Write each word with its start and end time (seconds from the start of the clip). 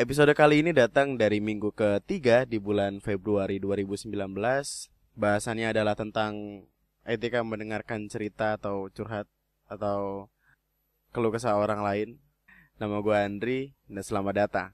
Episode 0.00 0.32
kali 0.32 0.64
ini 0.64 0.72
datang 0.72 1.20
dari 1.20 1.44
minggu 1.44 1.76
ketiga 1.76 2.48
di 2.48 2.56
bulan 2.56 3.04
Februari 3.04 3.60
2019. 3.60 4.08
Bahasannya 5.12 5.76
adalah 5.76 5.92
tentang 5.92 6.64
etika 7.04 7.44
mendengarkan 7.44 8.08
cerita 8.08 8.56
atau 8.56 8.88
curhat 8.96 9.28
atau 9.68 10.32
keluh 11.12 11.28
kesah 11.28 11.52
orang 11.52 11.84
lain. 11.84 12.08
Nama 12.80 12.96
gue 12.96 13.12
Andri 13.12 13.60
dan 13.92 14.00
selamat 14.00 14.34
datang 14.40 14.72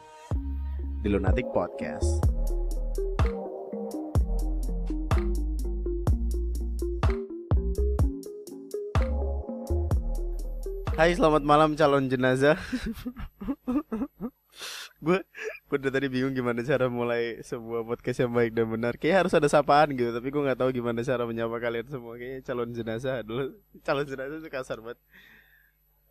di 1.03 1.11
Lunatic 1.11 1.51
Podcast. 1.51 2.23
Hai 10.95 11.19
selamat 11.19 11.43
malam 11.43 11.75
calon 11.75 12.07
jenazah 12.07 12.55
Gue 14.97 15.21
gue 15.69 15.77
dari 15.77 15.93
tadi 15.93 16.07
bingung 16.09 16.33
gimana 16.33 16.65
cara 16.65 16.89
mulai 16.89 17.45
sebuah 17.45 17.85
podcast 17.85 18.25
yang 18.25 18.33
baik 18.33 18.57
dan 18.57 18.67
benar. 18.73 18.97
Kayaknya 18.97 19.19
harus 19.21 19.35
ada 19.37 19.49
sapaan 19.51 19.93
gitu 19.93 20.09
Tapi 20.09 20.29
gue 20.33 20.43
gak 20.49 20.59
tahu 20.59 20.71
gimana 20.73 21.05
cara 21.05 21.23
menyapa 21.29 21.57
kalian 21.61 21.87
semua. 21.93 22.17
Kayaknya 22.17 22.41
calon 22.49 22.71
jenazah 22.73 23.17
dulu 23.21 23.45
Calon 23.87 24.07
jenazah 24.09 24.37
itu 24.41 24.49
kasar 24.49 24.79
banget. 24.81 24.99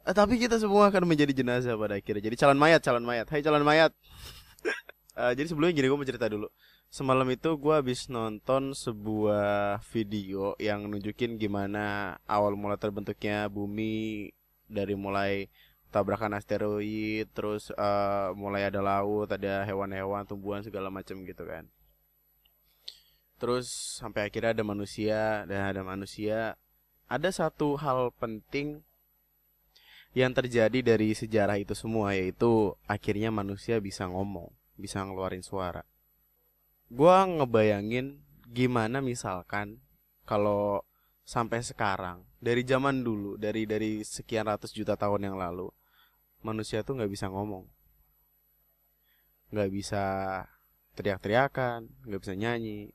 Eh, 0.05 0.13
Tapi 0.13 0.33
kita 0.37 0.61
semua 0.61 0.93
akan 0.93 1.03
menjadi 1.09 1.33
jenazah 1.33 1.73
pada 1.73 1.97
akhirnya. 1.97 2.21
Jadi 2.29 2.35
calon 2.37 2.59
mayat, 2.61 2.81
calon 2.85 3.05
mayat. 3.05 3.25
Hai 3.33 3.41
calon 3.41 3.65
mayat. 3.65 3.91
Uh, 5.17 5.33
Jadi 5.37 5.49
sebelumnya 5.49 5.73
gini 5.73 5.87
gue 5.89 5.97
mau 5.97 6.05
cerita 6.05 6.29
dulu. 6.29 6.47
Semalam 6.93 7.25
itu 7.33 7.49
gue 7.57 7.73
habis 7.73 8.05
nonton 8.07 8.77
sebuah 8.77 9.81
video 9.89 10.53
yang 10.61 10.85
nunjukin 10.85 11.41
gimana 11.41 12.15
awal 12.29 12.53
mula 12.53 12.77
terbentuknya 12.77 13.49
bumi 13.49 14.29
dari 14.69 14.93
mulai 14.93 15.49
tabrakan 15.95 16.35
asteroid 16.35 17.31
terus 17.31 17.71
uh, 17.79 18.35
mulai 18.35 18.67
ada 18.67 18.83
laut 18.83 19.31
ada 19.31 19.63
hewan-hewan 19.63 20.27
tumbuhan 20.27 20.59
segala 20.59 20.91
macam 20.91 21.23
gitu 21.23 21.47
kan. 21.47 21.63
Terus 23.39 23.71
sampai 23.95 24.27
akhirnya 24.27 24.51
ada 24.51 24.63
manusia 24.67 25.47
dan 25.47 25.71
ada 25.71 25.87
manusia 25.87 26.59
ada 27.07 27.31
satu 27.31 27.79
hal 27.79 28.11
penting 28.19 28.83
yang 30.11 30.35
terjadi 30.35 30.83
dari 30.83 31.15
sejarah 31.15 31.55
itu 31.55 31.71
semua 31.71 32.11
yaitu 32.11 32.75
akhirnya 32.91 33.31
manusia 33.31 33.79
bisa 33.79 34.03
ngomong 34.03 34.51
bisa 34.75 34.99
ngeluarin 34.99 35.43
suara. 35.43 35.87
Gua 36.91 37.23
ngebayangin 37.23 38.19
gimana 38.51 38.99
misalkan 38.99 39.79
kalau 40.27 40.83
sampai 41.23 41.63
sekarang 41.63 42.21
dari 42.37 42.61
zaman 42.61 43.01
dulu 43.01 43.39
dari 43.39 43.65
dari 43.65 44.05
sekian 44.05 44.45
ratus 44.45 44.69
juta 44.75 44.93
tahun 44.93 45.31
yang 45.31 45.37
lalu 45.39 45.73
manusia 46.45 46.85
tuh 46.85 47.01
nggak 47.01 47.09
bisa 47.09 47.25
ngomong. 47.33 47.65
Nggak 49.49 49.69
bisa 49.73 50.03
teriak-teriakan 50.95 51.91
nggak 52.07 52.21
bisa 52.23 52.33
nyanyi 52.37 52.93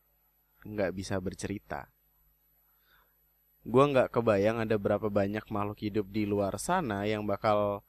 nggak 0.65 0.92
bisa 0.95 1.19
bercerita. 1.19 1.89
Gue 3.61 3.84
nggak 3.92 4.12
kebayang 4.12 4.65
ada 4.65 4.77
berapa 4.81 5.12
banyak 5.12 5.45
makhluk 5.53 5.79
hidup 5.84 6.07
di 6.09 6.25
luar 6.25 6.57
sana 6.57 7.05
yang 7.05 7.29
bakal 7.29 7.84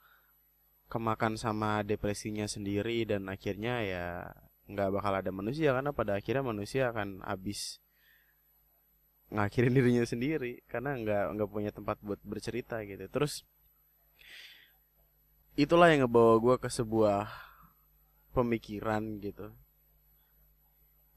kemakan 0.92 1.40
sama 1.40 1.80
depresinya 1.88 2.44
sendiri 2.44 3.08
dan 3.08 3.32
akhirnya 3.32 3.80
ya 3.80 4.06
nggak 4.68 4.92
bakal 4.92 5.14
ada 5.16 5.32
manusia 5.32 5.72
karena 5.72 5.96
pada 5.96 6.20
akhirnya 6.20 6.44
manusia 6.44 6.92
akan 6.92 7.24
habis 7.24 7.80
ngakhirin 9.32 9.72
dirinya 9.72 10.04
sendiri 10.04 10.60
karena 10.68 11.00
nggak 11.00 11.24
nggak 11.40 11.50
punya 11.50 11.72
tempat 11.72 11.98
buat 12.04 12.20
bercerita 12.24 12.84
gitu. 12.84 13.08
Terus 13.08 13.48
itulah 15.62 15.94
yang 15.94 16.10
ngebawa 16.10 16.42
gue 16.42 16.56
ke 16.58 16.70
sebuah 16.74 17.30
pemikiran 18.34 19.22
gitu. 19.22 19.54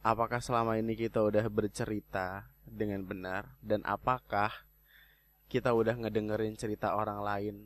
Apakah 0.05 0.45
selama 0.45 0.77
ini 0.77 0.93
kita 1.01 1.25
udah 1.25 1.49
bercerita 1.49 2.45
dengan 2.69 3.09
benar? 3.09 3.57
Dan 3.65 3.81
apakah 3.89 4.53
kita 5.49 5.73
udah 5.73 5.97
ngedengerin 5.97 6.61
cerita 6.61 6.93
orang 6.93 7.25
lain 7.25 7.57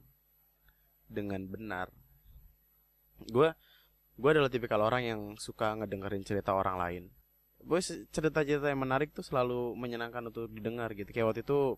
dengan 1.10 1.50
benar? 1.50 1.90
Gue 3.26 3.50
gue 4.14 4.30
adalah 4.30 4.46
tipikal 4.46 4.78
orang 4.78 5.02
yang 5.02 5.20
suka 5.34 5.74
ngedengerin 5.82 6.22
cerita 6.22 6.54
orang 6.54 6.78
lain. 6.78 7.04
Gue 7.58 7.82
cerita-cerita 7.82 8.70
yang 8.70 8.86
menarik 8.86 9.10
tuh 9.10 9.26
selalu 9.26 9.74
menyenangkan 9.74 10.30
untuk 10.30 10.46
didengar 10.46 10.94
gitu. 10.94 11.10
Kayak 11.10 11.34
waktu 11.34 11.42
itu 11.42 11.74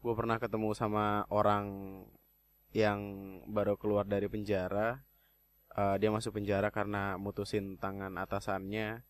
gue 0.00 0.14
pernah 0.16 0.40
ketemu 0.40 0.72
sama 0.72 1.28
orang 1.28 1.68
yang 2.74 3.00
baru 3.46 3.78
keluar 3.78 4.04
dari 4.04 4.26
penjara 4.26 4.98
uh, 5.78 5.96
dia 5.98 6.10
masuk 6.10 6.38
penjara 6.38 6.70
karena 6.70 7.18
mutusin 7.18 7.76
tangan 7.78 8.14
atasannya. 8.18 9.02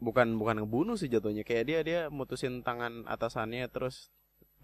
Bukan 0.00 0.40
bukan 0.40 0.64
ngebunuh 0.64 0.96
sih 0.96 1.12
jatuhnya 1.12 1.44
kayak 1.44 1.64
dia 1.68 1.80
dia 1.84 2.00
mutusin 2.08 2.64
tangan 2.64 3.04
atasannya 3.04 3.68
terus 3.68 4.08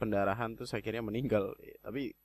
pendarahan 0.01 0.57
terus 0.57 0.73
akhirnya 0.73 1.05
meninggal. 1.05 1.53
Tapi 1.85 2.17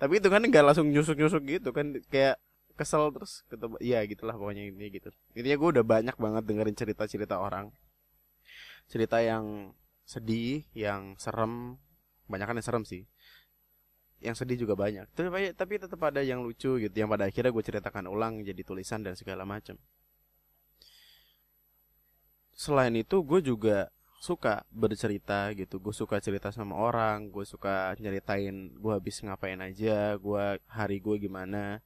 tapi 0.00 0.20
itu 0.20 0.28
kan 0.32 0.44
nggak 0.44 0.64
langsung 0.64 0.88
nyusuk 0.92 1.16
nyusuk 1.20 1.44
gitu 1.44 1.72
kan 1.72 2.00
kayak 2.08 2.40
kesel 2.76 3.08
terus 3.12 3.44
ketemu 3.48 3.76
ya 3.80 4.04
gitulah 4.08 4.36
pokoknya 4.36 4.72
ini 4.72 4.88
gitu. 4.88 5.12
Intinya 5.36 5.56
gue 5.56 5.68
udah 5.80 5.84
banyak 5.84 6.16
banget 6.16 6.42
dengerin 6.48 6.76
cerita 6.76 7.04
cerita 7.04 7.36
orang. 7.40 7.72
Cerita 8.88 9.20
yang 9.20 9.76
sedih 10.08 10.64
yang 10.72 11.18
serem 11.20 11.76
banyak 12.30 12.46
kan 12.46 12.56
yang 12.56 12.66
serem 12.66 12.84
sih 12.86 13.04
yang 14.20 14.32
sedih 14.32 14.64
juga 14.64 14.74
banyak. 14.78 15.06
Tapi 15.12 15.52
tapi 15.52 15.74
tetap 15.76 16.00
ada 16.04 16.24
yang 16.24 16.40
lucu 16.40 16.80
gitu 16.80 16.94
yang 16.96 17.08
pada 17.08 17.28
akhirnya 17.28 17.52
gue 17.52 17.64
ceritakan 17.64 18.08
ulang 18.08 18.40
jadi 18.40 18.62
tulisan 18.64 19.04
dan 19.04 19.14
segala 19.16 19.44
macam 19.44 19.76
selain 22.56 22.96
itu 22.96 23.20
gue 23.20 23.44
juga 23.44 23.92
suka 24.16 24.64
bercerita 24.72 25.52
gitu. 25.52 25.76
Gue 25.78 25.92
suka 25.92 26.18
cerita 26.18 26.48
sama 26.48 26.74
orang 26.74 27.28
gue 27.28 27.44
suka 27.44 27.92
nyeritain 28.00 28.72
gue 28.80 28.92
habis 28.96 29.20
ngapain 29.20 29.60
aja 29.60 30.16
gue 30.16 30.44
hari 30.66 30.98
gue 30.98 31.16
gimana. 31.20 31.84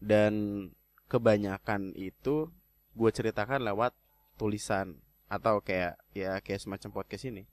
Dan 0.00 0.66
kebanyakan 1.06 1.92
itu 1.94 2.50
gue 2.96 3.10
ceritakan 3.12 3.62
lewat 3.68 3.92
tulisan 4.40 4.96
atau 5.28 5.60
kayak 5.60 6.00
ya 6.16 6.40
kayak 6.40 6.64
semacam 6.64 6.90
podcast 6.96 7.28
ini. 7.28 7.44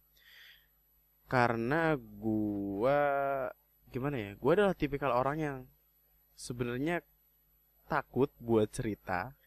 Karena 1.27 1.99
gue 1.99 3.01
gimana 3.93 4.17
ya 4.17 4.31
gue 4.33 4.51
adalah 4.57 4.73
tipikal 4.73 5.13
orang 5.13 5.37
yang 5.37 5.57
sebenarnya 6.33 7.05
takut 7.85 8.33
buat 8.41 8.73
cerita. 8.73 9.37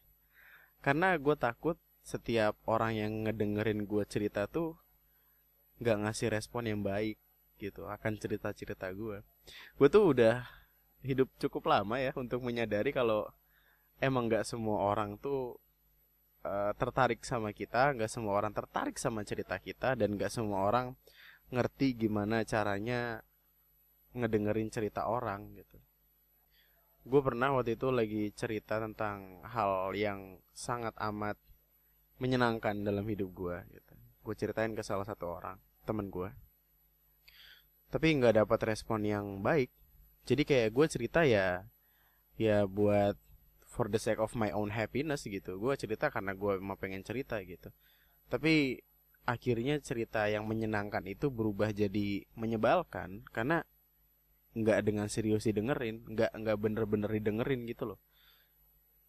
Karena 0.78 1.18
gue 1.18 1.34
takut 1.34 1.74
setiap 2.06 2.54
orang 2.70 2.94
yang 2.94 3.12
ngedengerin 3.26 3.82
gue 3.90 4.06
cerita 4.06 4.46
tuh 4.46 4.78
nggak 5.82 6.06
ngasih 6.06 6.30
respon 6.30 6.70
yang 6.70 6.80
baik 6.86 7.18
gitu 7.58 7.90
akan 7.90 8.14
cerita 8.22 8.54
cerita 8.54 8.86
gue. 8.94 9.26
Gue 9.74 9.88
tuh 9.90 10.14
udah 10.14 10.46
hidup 11.02 11.26
cukup 11.42 11.66
lama 11.66 11.98
ya 11.98 12.14
untuk 12.14 12.38
menyadari 12.46 12.94
kalau 12.94 13.26
emang 13.98 14.30
nggak 14.30 14.46
semua 14.46 14.86
orang 14.86 15.18
tuh 15.18 15.58
uh, 16.46 16.72
tertarik 16.78 17.22
sama 17.26 17.50
kita, 17.50 17.94
nggak 17.98 18.10
semua 18.10 18.38
orang 18.38 18.52
tertarik 18.54 18.96
sama 18.96 19.26
cerita 19.26 19.58
kita, 19.58 19.98
dan 19.98 20.14
nggak 20.14 20.30
semua 20.30 20.66
orang 20.66 20.94
ngerti 21.50 22.06
gimana 22.06 22.42
caranya 22.42 23.22
ngedengerin 24.16 24.72
cerita 24.72 25.06
orang 25.06 25.52
gitu. 25.54 25.76
Gue 27.06 27.20
pernah 27.22 27.54
waktu 27.54 27.78
itu 27.78 27.92
lagi 27.94 28.34
cerita 28.34 28.82
tentang 28.82 29.44
hal 29.46 29.94
yang 29.94 30.42
sangat 30.50 30.96
amat 30.98 31.38
menyenangkan 32.18 32.82
dalam 32.82 33.06
hidup 33.06 33.30
gue 33.30 33.56
gitu. 33.70 33.94
Gue 34.24 34.34
ceritain 34.34 34.74
ke 34.74 34.82
salah 34.82 35.06
satu 35.06 35.38
orang, 35.38 35.60
temen 35.86 36.10
gue. 36.10 36.32
Tapi 37.92 38.18
nggak 38.18 38.42
dapat 38.42 38.60
respon 38.74 39.06
yang 39.06 39.44
baik 39.44 39.70
jadi 40.26 40.42
kayak 40.42 40.70
gue 40.74 40.86
cerita 40.90 41.20
ya 41.22 41.64
ya 42.36 42.66
buat 42.66 43.14
for 43.64 43.86
the 43.86 43.96
sake 44.02 44.18
of 44.18 44.34
my 44.34 44.50
own 44.50 44.74
happiness 44.74 45.24
gitu 45.24 45.56
gue 45.56 45.72
cerita 45.78 46.10
karena 46.10 46.34
gue 46.34 46.58
mau 46.58 46.74
pengen 46.76 47.06
cerita 47.06 47.38
gitu 47.46 47.70
tapi 48.26 48.82
akhirnya 49.24 49.78
cerita 49.78 50.26
yang 50.26 50.44
menyenangkan 50.44 51.06
itu 51.06 51.30
berubah 51.30 51.70
jadi 51.70 52.26
menyebalkan 52.34 53.22
karena 53.30 53.62
nggak 54.56 54.78
dengan 54.88 55.06
serius 55.12 55.44
didengerin 55.44 56.00
nggak 56.08 56.32
nggak 56.32 56.56
bener-bener 56.56 57.10
didengerin 57.12 57.68
gitu 57.68 57.92
loh. 57.92 57.98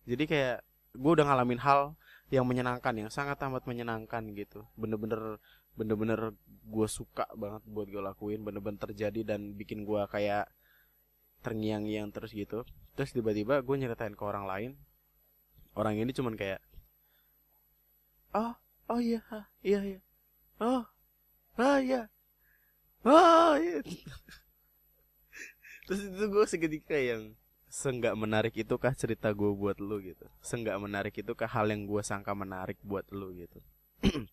Jadi 0.04 0.24
kayak 0.28 0.58
gue 0.96 1.12
udah 1.16 1.26
ngalamin 1.28 1.62
hal 1.64 1.96
yang 2.28 2.44
menyenangkan 2.44 2.92
yang 3.00 3.08
sangat 3.08 3.40
amat 3.48 3.64
menyenangkan 3.64 4.24
gitu. 4.36 4.68
Bener-bener 4.76 5.40
bener-bener 5.80 6.36
gue 6.68 6.88
suka 6.90 7.24
banget 7.32 7.64
buat 7.64 7.88
gue 7.88 8.02
lakuin 8.04 8.44
bener-bener 8.44 8.82
terjadi 8.82 9.24
dan 9.24 9.56
bikin 9.56 9.88
gue 9.88 10.04
kayak 10.12 10.52
terngiang-ngiang 11.46 12.12
terus 12.12 12.36
gitu. 12.36 12.68
Terus 13.00 13.16
tiba-tiba 13.16 13.64
gue 13.64 13.76
nyeritain 13.80 14.16
ke 14.16 14.24
orang 14.28 14.44
lain. 14.44 14.72
Orang 15.78 15.96
ini 15.96 16.12
cuman 16.12 16.36
kayak 16.36 16.60
oh 18.36 18.52
oh 18.92 19.00
iya 19.00 19.24
iya 19.64 19.80
iya. 19.96 20.00
Oh 20.60 20.84
ah 21.56 21.80
iya. 21.80 22.12
Oh 23.08 23.56
iya 23.56 23.80
terus 25.88 26.04
itu 26.04 26.26
gue 26.28 26.46
seketika 26.46 27.00
yang 27.00 27.34
Seenggak 27.68 28.16
menarik 28.16 28.56
itukah 28.56 28.96
cerita 28.96 29.28
gue 29.36 29.52
buat 29.52 29.76
lu? 29.84 30.00
gitu. 30.00 30.24
Seenggak 30.40 30.80
menarik 30.80 31.12
itukah 31.20 31.52
hal 31.52 31.68
yang 31.68 31.84
gue 31.84 32.00
sangka 32.00 32.32
menarik 32.32 32.80
buat 32.80 33.04
lu? 33.12 33.36
gitu. 33.36 33.60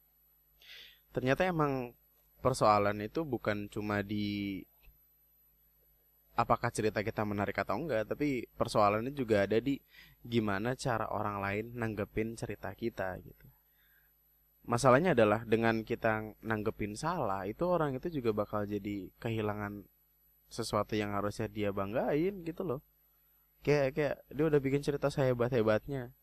Ternyata 1.14 1.42
emang 1.42 1.98
persoalan 2.38 3.02
itu 3.02 3.26
bukan 3.26 3.66
cuma 3.66 4.06
di 4.06 4.62
apakah 6.34 6.70
cerita 6.70 7.02
kita 7.02 7.22
menarik 7.22 7.54
atau 7.54 7.78
enggak 7.78 8.10
tapi 8.10 8.44
persoalannya 8.58 9.14
juga 9.14 9.46
ada 9.46 9.58
di 9.62 9.78
gimana 10.26 10.74
cara 10.74 11.06
orang 11.10 11.38
lain 11.38 11.64
nanggepin 11.74 12.38
cerita 12.38 12.70
kita 12.74 13.18
gitu. 13.22 13.46
Masalahnya 14.64 15.12
adalah 15.12 15.44
dengan 15.44 15.84
kita 15.84 16.38
nanggepin 16.40 16.96
salah 16.96 17.44
itu 17.44 17.66
orang 17.66 17.98
itu 17.98 18.08
juga 18.20 18.32
bakal 18.32 18.64
jadi 18.64 19.12
kehilangan 19.20 19.84
sesuatu 20.54 20.94
yang 20.94 21.10
harusnya 21.10 21.50
dia 21.50 21.74
banggain 21.74 22.46
gitu 22.46 22.62
loh. 22.62 22.80
Kayak 23.66 23.86
kayak 23.96 24.16
dia 24.30 24.44
udah 24.46 24.60
bikin 24.62 24.80
cerita 24.86 25.10
sehebat 25.10 25.50
hebatnya 25.50 26.14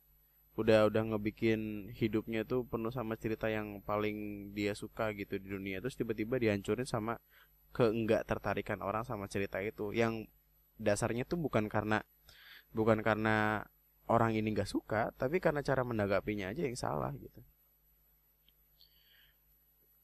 udah 0.60 0.92
udah 0.92 1.16
ngebikin 1.16 1.92
hidupnya 1.95 2.44
tuh 2.44 2.68
penuh 2.68 2.92
sama 2.92 3.16
cerita 3.16 3.48
yang 3.48 3.80
paling 3.88 4.51
dia 4.51 4.75
suka 4.75 5.12
gitu 5.16 5.39
di 5.39 5.48
dunia. 5.51 5.80
Terus 5.80 5.95
tiba-tiba 6.00 6.39
dihancurin 6.39 6.88
sama 6.88 7.19
keenggak 7.72 8.28
tertarikan 8.28 8.83
orang 8.83 9.07
sama 9.07 9.31
cerita 9.31 9.63
itu. 9.63 9.95
Yang 9.95 10.28
dasarnya 10.75 11.24
tuh 11.24 11.39
bukan 11.39 11.72
karena 11.72 12.04
bukan 12.75 13.00
karena 13.04 13.68
orang 14.12 14.36
ini 14.36 14.51
nggak 14.51 14.68
suka 14.68 15.12
tapi 15.16 15.39
karena 15.39 15.63
cara 15.63 15.86
menanggapinya 15.88 16.51
aja 16.51 16.68
yang 16.68 16.75
salah 16.75 17.12
gitu 17.16 17.39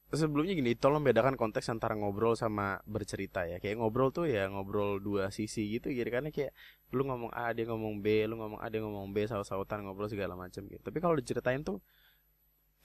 sebelumnya 0.07 0.55
gini 0.55 0.71
tolong 0.79 1.03
bedakan 1.03 1.35
konteks 1.35 1.67
antara 1.67 1.91
ngobrol 1.91 2.39
sama 2.39 2.79
bercerita 2.87 3.43
ya. 3.43 3.59
Kayak 3.59 3.83
ngobrol 3.83 4.15
tuh 4.15 4.31
ya 4.31 4.47
ngobrol 4.47 5.03
dua 5.03 5.27
sisi 5.35 5.67
gitu 5.75 5.91
gitu 5.91 6.07
karena 6.07 6.31
kayak 6.31 6.55
lu 6.95 7.03
ngomong 7.03 7.31
A 7.35 7.51
dia 7.51 7.67
ngomong 7.67 7.99
B 7.99 8.23
lu 8.23 8.39
ngomong 8.39 8.59
A 8.63 8.71
dia 8.71 8.79
ngomong 8.79 9.11
B 9.11 9.27
saut-sautan 9.27 9.83
ngobrol 9.83 10.07
segala 10.07 10.39
macam 10.39 10.63
gitu. 10.63 10.79
Tapi 10.79 10.97
kalau 11.03 11.15
diceritain 11.19 11.59
tuh 11.59 11.83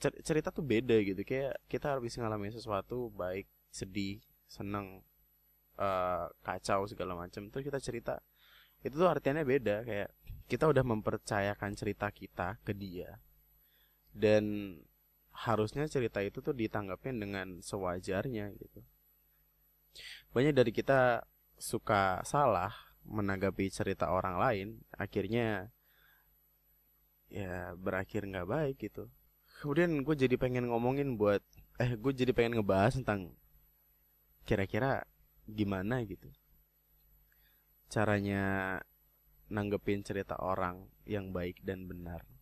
cerita 0.03 0.51
tuh 0.51 0.67
beda 0.67 0.99
gitu. 0.99 1.23
Kayak 1.23 1.63
kita 1.71 1.95
harus 1.95 2.03
bisa 2.11 2.19
ngalamin 2.19 2.51
sesuatu 2.51 3.07
baik 3.15 3.47
sedih 3.71 4.19
seneng 4.51 4.99
uh, 5.79 6.27
kacau 6.43 6.85
segala 6.91 7.15
macam 7.15 7.47
tuh 7.47 7.63
kita 7.63 7.79
cerita 7.79 8.19
itu 8.83 8.99
tuh 8.99 9.07
artinya 9.07 9.47
beda. 9.47 9.87
Kayak 9.87 10.11
kita 10.51 10.67
udah 10.67 10.83
mempercayakan 10.83 11.71
cerita 11.79 12.11
kita 12.11 12.59
ke 12.67 12.75
dia 12.75 13.15
dan 14.11 14.75
harusnya 15.33 15.89
cerita 15.89 16.21
itu 16.21 16.39
tuh 16.39 16.53
ditanggapin 16.53 17.17
dengan 17.17 17.59
sewajarnya 17.59 18.53
gitu. 18.57 18.79
Banyak 20.33 20.53
dari 20.53 20.71
kita 20.73 21.25
suka 21.57 22.21
salah 22.25 22.73
menanggapi 23.03 23.67
cerita 23.67 24.09
orang 24.09 24.39
lain 24.39 24.67
akhirnya 24.95 25.69
ya 27.27 27.73
berakhir 27.75 28.25
nggak 28.29 28.47
baik 28.47 28.75
gitu. 28.79 29.09
Kemudian 29.61 30.05
gue 30.05 30.15
jadi 30.15 30.35
pengen 30.37 30.69
ngomongin 30.69 31.17
buat 31.17 31.41
eh 31.81 31.97
gue 31.97 32.13
jadi 32.13 32.31
pengen 32.31 32.61
ngebahas 32.61 33.01
tentang 33.01 33.33
kira-kira 34.45 35.05
gimana 35.49 36.05
gitu. 36.05 36.29
Caranya 37.89 38.77
nanggepin 39.49 40.01
cerita 40.01 40.37
orang 40.41 40.89
yang 41.05 41.29
baik 41.29 41.61
dan 41.61 41.85
benar 41.85 42.32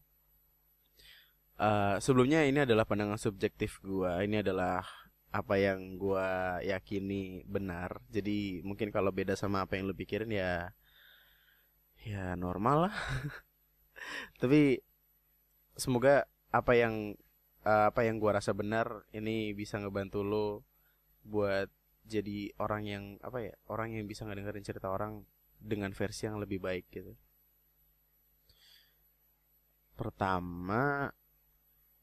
Uh, 1.58 1.98
sebelumnya 2.02 2.46
ini 2.48 2.64
adalah 2.64 2.86
pandangan 2.88 3.20
subjektif 3.20 3.80
gua. 3.84 4.24
Ini 4.24 4.44
adalah 4.46 4.86
apa 5.32 5.56
yang 5.56 5.96
gua 5.96 6.60
yakini 6.60 7.48
benar. 7.48 8.04
Jadi 8.12 8.60
mungkin 8.68 8.92
kalau 8.92 9.16
beda 9.16 9.40
sama 9.40 9.64
apa 9.64 9.80
yang 9.80 9.88
lu 9.88 9.96
pikirin 9.96 10.32
ya 10.32 10.76
ya 12.04 12.36
normal 12.36 12.90
lah. 12.90 12.96
Tapi 14.42 14.82
semoga 15.78 16.28
apa 16.52 16.74
yang 16.76 17.16
uh, 17.64 17.88
apa 17.94 18.04
yang 18.04 18.20
gua 18.20 18.42
rasa 18.42 18.52
benar 18.52 19.08
ini 19.16 19.56
bisa 19.56 19.80
ngebantu 19.80 20.20
lo 20.26 20.48
buat 21.22 21.70
jadi 22.06 22.52
orang 22.58 22.84
yang 22.90 23.04
apa 23.22 23.40
ya 23.46 23.54
orang 23.70 23.96
yang 23.96 24.10
bisa 24.10 24.26
ngedengerin 24.26 24.66
cerita 24.66 24.90
orang 24.90 25.24
dengan 25.62 25.94
versi 25.94 26.26
yang 26.26 26.42
lebih 26.42 26.58
baik 26.60 26.90
gitu. 26.90 27.14
Pertama 29.94 31.14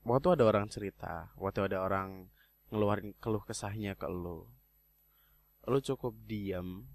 waktu 0.09 0.35
ada 0.35 0.45
orang 0.49 0.67
cerita 0.73 1.29
waktu 1.37 1.69
ada 1.69 1.85
orang 1.85 2.33
ngeluarin 2.73 3.13
keluh 3.21 3.45
kesahnya 3.45 3.93
ke 3.95 4.09
lo 4.09 4.49
lo 5.69 5.79
cukup 5.85 6.17
diam 6.25 6.89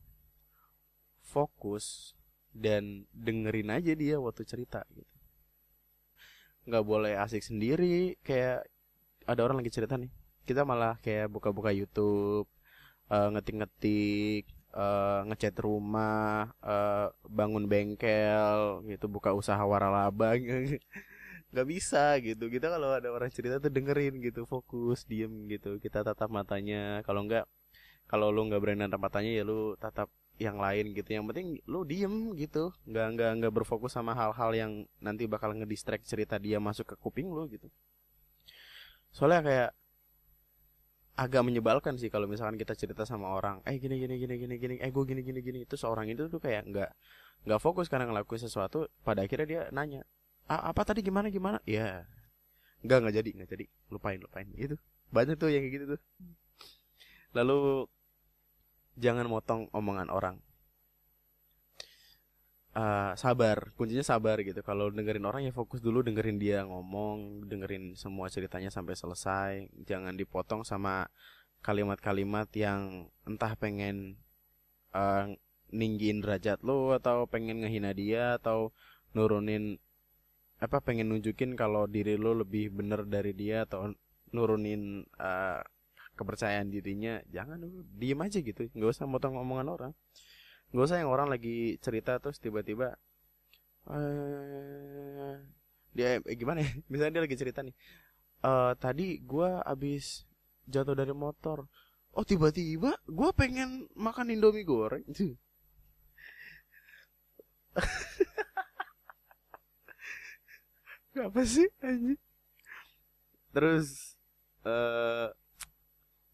fokus 1.21 2.18
dan 2.54 3.10
dengerin 3.10 3.74
aja 3.74 3.94
dia 3.98 4.21
waktu 4.21 4.45
cerita 4.45 4.86
gitu. 4.94 5.10
Nggak 6.69 6.86
boleh 6.86 7.13
asik 7.18 7.42
sendiri 7.42 8.18
kayak 8.21 8.65
ada 9.25 9.42
orang 9.42 9.62
lagi 9.62 9.74
cerita 9.74 9.98
nih 9.98 10.13
kita 10.44 10.68
malah 10.68 11.00
kayak 11.00 11.31
buka-buka 11.31 11.71
YouTube 11.71 12.48
uh, 13.07 13.27
ngetik-ngetik 13.31 14.44
uh, 14.75 15.24
ngecat 15.31 15.56
rumah 15.63 16.51
uh, 16.60 17.07
bangun 17.25 17.65
bengkel 17.65 18.83
gitu 18.92 19.07
buka 19.07 19.31
usaha 19.31 19.60
waralaba 19.63 20.36
nggak 21.53 21.67
bisa 21.69 22.17
gitu. 22.25 22.50
Kita 22.50 22.67
kalau 22.73 22.97
ada 22.97 23.09
orang 23.13 23.29
cerita 23.29 23.61
tuh 23.61 23.69
dengerin 23.69 24.17
gitu 24.25 24.50
fokus 24.50 25.05
diem 25.05 25.45
gitu. 25.53 25.77
Kita 25.77 26.01
tatap 26.01 26.29
matanya. 26.33 27.05
Kalau 27.05 27.21
nggak 27.29 27.45
kalau 28.09 28.33
lu 28.33 28.50
nggak 28.50 28.61
berani 28.61 28.81
tatap 28.89 29.01
matanya 29.05 29.31
ya 29.38 29.44
lu 29.45 29.77
tatap 29.77 30.09
yang 30.41 30.57
lain 30.57 30.97
gitu. 30.97 31.09
Yang 31.13 31.25
penting 31.29 31.47
lu 31.69 31.85
diem 31.85 32.33
gitu. 32.41 32.73
Nggak 32.89 33.07
nggak 33.15 33.31
nggak 33.39 33.53
berfokus 33.53 33.94
sama 33.94 34.17
hal-hal 34.17 34.51
yang 34.57 34.71
nanti 34.97 35.29
bakal 35.29 35.53
ngedistract 35.53 36.09
cerita 36.09 36.41
dia 36.41 36.57
masuk 36.57 36.89
ke 36.89 36.95
kuping 36.97 37.29
lu 37.29 37.45
gitu. 37.53 37.69
Soalnya 39.13 39.41
kayak 39.45 39.71
agak 41.13 41.45
menyebalkan 41.45 41.94
sih 42.01 42.09
kalau 42.09 42.25
misalkan 42.25 42.57
kita 42.57 42.73
cerita 42.73 43.05
sama 43.05 43.29
orang 43.38 43.61
eh 43.69 43.77
gini 43.77 44.01
gini 44.01 44.17
gini 44.17 44.33
gini 44.41 44.55
gini 44.57 44.75
eh 44.81 44.89
gue 44.89 45.03
gini 45.05 45.21
gini 45.21 45.39
gini. 45.45 45.59
Itu 45.69 45.77
seorang 45.77 46.09
itu 46.09 46.25
tuh 46.33 46.41
kayak 46.41 46.65
nggak 46.65 46.89
nggak 47.45 47.59
fokus 47.61 47.85
karena 47.94 48.09
ngelakuin 48.09 48.41
sesuatu 48.41 48.89
pada 49.05 49.21
akhirnya 49.21 49.45
dia 49.45 49.61
nanya 49.69 50.01
A 50.49 50.69
apa 50.71 50.81
tadi 50.83 50.99
gimana 50.99 51.31
gimana? 51.31 51.59
Ya. 51.63 52.07
Nggak 52.83 52.97
nggak 52.99 53.15
jadi 53.15 53.29
nggak 53.39 53.49
jadi. 53.55 53.65
Lupain 53.89 54.19
lupain. 54.19 54.47
Itu 54.55 54.75
banyak 55.13 55.39
tuh 55.39 55.49
yang 55.53 55.63
kayak 55.63 55.73
gitu 55.75 55.85
tuh. 55.95 56.01
Lalu 57.33 57.87
jangan 58.99 59.25
motong 59.25 59.71
omongan 59.71 60.11
orang. 60.11 60.37
Uh, 62.73 63.13
sabar. 63.15 63.71
Kuncinya 63.77 64.03
sabar 64.03 64.41
gitu. 64.41 64.59
Kalau 64.65 64.89
dengerin 64.89 65.23
orang 65.23 65.45
ya 65.45 65.53
fokus 65.53 65.79
dulu 65.79 66.01
dengerin 66.01 66.41
dia 66.41 66.65
ngomong 66.65 67.47
dengerin 67.47 67.93
semua 67.95 68.27
ceritanya 68.27 68.73
sampai 68.73 68.97
selesai. 68.97 69.71
Jangan 69.85 70.17
dipotong 70.17 70.67
sama 70.67 71.07
kalimat-kalimat 71.63 72.51
yang 72.59 73.07
entah 73.23 73.55
pengen 73.55 74.19
uh, 74.91 75.31
ninggiin 75.73 76.21
derajat 76.21 76.62
lo 76.62 76.93
atau 76.93 77.25
pengen 77.25 77.63
ngehina 77.63 77.95
dia 77.95 78.38
atau 78.38 78.75
nurunin 79.15 79.81
apa 80.63 80.79
pengen 80.79 81.12
nunjukin 81.12 81.60
kalau 81.60 81.84
diri 81.91 82.15
lo 82.15 82.32
lebih 82.32 82.72
bener 82.72 83.03
dari 83.03 83.36
dia 83.36 83.67
atau 83.67 83.91
nurunin 84.32 85.03
uh, 85.20 85.60
kepercayaan 86.15 86.72
dirinya 86.72 87.20
jangan 87.27 87.67
diem 88.00 88.20
aja 88.24 88.39
gitu. 88.39 88.72
Nggak 88.72 88.91
usah 88.96 89.03
motong 89.03 89.36
omongan 89.36 89.67
orang. 89.67 89.91
Nggak 90.72 90.86
usah 90.88 90.98
yang 91.03 91.12
orang 91.12 91.27
lagi 91.27 91.75
cerita 91.84 92.15
terus 92.24 92.39
tiba-tiba 92.39 92.96
uh, 93.91 95.36
dia 95.91 96.24
eh, 96.24 96.38
gimana 96.39 96.63
ya? 96.63 96.72
Misalnya 96.91 97.20
dia 97.20 97.24
lagi 97.27 97.36
cerita 97.36 97.60
nih 97.60 97.75
uh, 98.48 98.72
tadi 98.79 99.20
gue 99.20 99.50
abis 99.67 100.24
jatuh 100.63 100.96
dari 100.96 101.12
motor. 101.12 101.67
Oh 102.15 102.24
tiba-tiba 102.24 102.96
gue 103.03 103.29
pengen 103.36 103.89
makan 104.00 104.32
indomie 104.32 104.63
goreng 104.63 105.03
apa 111.22 111.41
sih 111.46 111.70
anjing? 111.86 112.17
Terus 113.53 114.17
uh, 114.65 115.29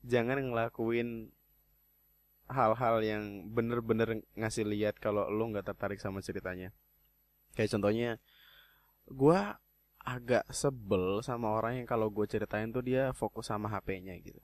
jangan 0.07 0.39
ngelakuin 0.39 1.27
hal-hal 2.49 2.97
yang 3.05 3.23
bener-bener 3.51 4.25
ngasih 4.33 4.65
lihat 4.65 4.97
kalau 4.97 5.27
lo 5.27 5.43
nggak 5.51 5.67
tertarik 5.75 5.99
sama 5.99 6.23
ceritanya. 6.23 6.71
Kayak 7.53 7.75
contohnya 7.75 8.09
gue 9.09 9.39
agak 9.99 10.47
sebel 10.49 11.19
sama 11.21 11.51
orang 11.51 11.83
yang 11.83 11.87
kalau 11.89 12.07
gue 12.07 12.25
ceritain 12.25 12.71
tuh 12.71 12.81
dia 12.81 13.11
fokus 13.11 13.51
sama 13.51 13.67
HP-nya 13.67 14.15
gitu. 14.23 14.39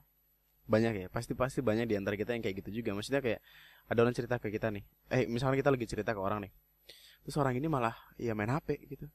Banyak 0.68 0.94
ya 1.00 1.08
pasti 1.10 1.32
pasti 1.34 1.64
banyak 1.64 1.88
di 1.88 1.96
antara 1.96 2.20
kita 2.20 2.36
yang 2.36 2.44
kayak 2.44 2.62
gitu 2.62 2.84
juga. 2.84 2.92
Maksudnya 2.94 3.24
kayak 3.24 3.40
ada 3.88 4.00
orang 4.04 4.14
cerita 4.14 4.36
ke 4.38 4.52
kita 4.52 4.70
nih. 4.70 4.84
Eh 5.10 5.26
misalnya 5.32 5.58
kita 5.64 5.72
lagi 5.72 5.86
cerita 5.88 6.12
ke 6.12 6.22
orang 6.22 6.46
nih. 6.46 6.54
Terus 7.26 7.36
orang 7.42 7.58
ini 7.58 7.66
malah 7.66 7.96
ya 8.22 8.38
main 8.38 8.52
HP 8.52 8.86
gitu 8.86 9.10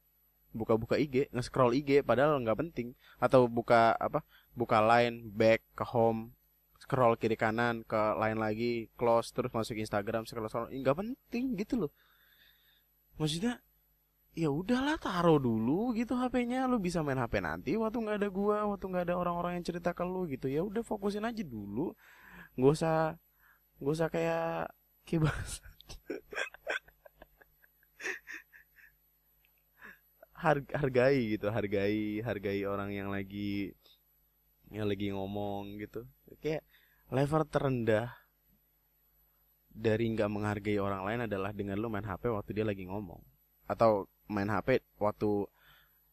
buka-buka 0.51 0.95
IG, 0.99 1.31
nge-scroll 1.35 1.75
IG 1.79 2.03
padahal 2.03 2.39
nggak 2.43 2.59
penting 2.61 2.87
atau 3.19 3.47
buka 3.47 3.95
apa? 3.97 4.19
Buka 4.55 4.83
line, 4.83 5.31
back 5.31 5.63
ke 5.77 5.85
home, 5.87 6.35
scroll 6.83 7.15
kiri 7.15 7.37
kanan 7.39 7.83
ke 7.87 8.01
line 8.19 8.39
lagi, 8.39 8.73
close 8.99 9.31
terus 9.35 9.51
masuk 9.55 9.79
Instagram, 9.79 10.27
scroll 10.27 10.49
scroll 10.51 10.69
nggak 10.71 10.97
penting 10.97 11.55
gitu 11.59 11.75
loh. 11.87 11.91
maksudnya 13.19 13.61
ya 14.31 14.47
udahlah 14.47 14.95
taruh 14.95 15.35
dulu 15.39 15.91
gitu 15.91 16.15
HP-nya 16.15 16.63
lu 16.71 16.79
bisa 16.79 17.03
main 17.03 17.19
HP 17.19 17.43
nanti 17.43 17.75
waktu 17.75 17.97
nggak 17.99 18.17
ada 18.23 18.29
gua 18.31 18.57
waktu 18.71 18.85
nggak 18.87 19.05
ada 19.11 19.15
orang-orang 19.19 19.59
yang 19.59 19.65
cerita 19.67 19.91
ke 19.91 20.03
lu 20.07 20.23
gitu 20.31 20.47
ya 20.47 20.63
udah 20.63 20.83
fokusin 20.87 21.27
aja 21.27 21.43
dulu 21.43 21.91
nggak 22.55 22.71
usah 22.71 23.19
nggak 23.79 23.93
usah 23.97 24.07
kayak 24.07 24.71
kibas 25.03 25.59
hargai 30.41 31.37
gitu 31.37 31.53
hargai 31.53 32.25
hargai 32.25 32.65
orang 32.65 32.89
yang 32.89 33.13
lagi 33.13 33.77
yang 34.71 34.87
lagi 34.87 35.11
ngomong 35.11 35.77
gitu. 35.77 36.07
Kayak 36.39 36.63
level 37.11 37.43
terendah 37.45 38.09
dari 39.71 40.11
nggak 40.11 40.31
menghargai 40.31 40.79
orang 40.79 41.03
lain 41.07 41.19
adalah 41.27 41.51
dengan 41.51 41.77
lu 41.77 41.87
main 41.91 42.03
HP 42.03 42.31
waktu 42.31 42.51
dia 42.57 42.65
lagi 42.65 42.87
ngomong. 42.87 43.19
Atau 43.67 44.07
main 44.31 44.47
HP 44.47 44.81
waktu 44.97 45.45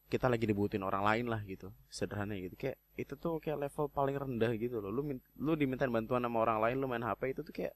kita 0.09 0.25
lagi 0.25 0.49
dibutuhin 0.49 0.81
orang 0.81 1.05
lain 1.05 1.25
lah 1.29 1.41
gitu 1.47 1.71
sederhana 1.87 2.35
gitu. 2.37 2.53
Kayak 2.59 2.77
itu 2.99 3.13
tuh 3.15 3.39
kayak 3.39 3.69
level 3.69 3.87
paling 3.89 4.15
rendah 4.19 4.51
gitu 4.59 4.83
loh. 4.83 4.91
Lu 4.91 5.01
lu 5.39 5.51
diminta 5.55 5.87
bantuan 5.87 6.21
sama 6.21 6.43
orang 6.43 6.59
lain 6.59 6.75
lu 6.77 6.85
main 6.85 7.03
HP 7.03 7.33
itu 7.33 7.41
tuh 7.41 7.53
kayak 7.55 7.73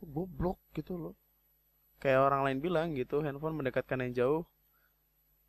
lu 0.00 0.04
goblok 0.10 0.58
gitu 0.72 0.96
loh. 0.96 1.14
Kayak 2.00 2.28
orang 2.28 2.40
lain 2.44 2.58
bilang 2.60 2.88
gitu 2.96 3.20
handphone 3.20 3.56
mendekatkan 3.56 4.00
yang 4.04 4.12
jauh 4.16 4.42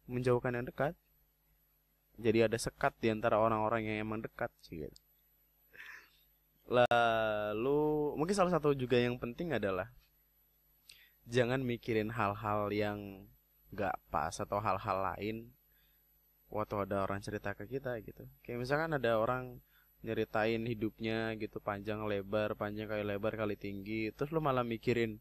menjauhkan 0.08 0.56
yang 0.56 0.66
dekat 0.66 0.96
jadi 2.18 2.50
ada 2.50 2.58
sekat 2.58 2.98
di 2.98 3.14
antara 3.14 3.38
orang-orang 3.38 3.86
yang 3.86 3.98
emang 4.10 4.26
dekat 4.26 4.50
sih 4.66 4.82
gitu. 4.82 4.98
lalu 6.68 7.80
mungkin 8.18 8.36
salah 8.36 8.52
satu 8.52 8.74
juga 8.74 8.98
yang 8.98 9.16
penting 9.22 9.56
adalah 9.56 9.88
jangan 11.28 11.62
mikirin 11.64 12.12
hal-hal 12.12 12.72
yang 12.74 13.30
gak 13.72 13.96
pas 14.08 14.34
atau 14.34 14.60
hal-hal 14.64 14.98
lain 15.14 15.52
waktu 16.48 16.88
ada 16.88 17.04
orang 17.04 17.20
cerita 17.20 17.52
ke 17.52 17.68
kita 17.68 18.00
gitu 18.04 18.24
kayak 18.44 18.64
misalkan 18.64 18.96
ada 18.96 19.20
orang 19.20 19.60
nyeritain 20.06 20.64
hidupnya 20.64 21.36
gitu 21.36 21.60
panjang 21.60 22.08
lebar 22.08 22.56
panjang 22.56 22.88
kali 22.88 23.04
lebar 23.04 23.36
kali 23.36 23.60
tinggi 23.60 24.14
terus 24.16 24.32
lo 24.32 24.40
malah 24.40 24.64
mikirin 24.64 25.20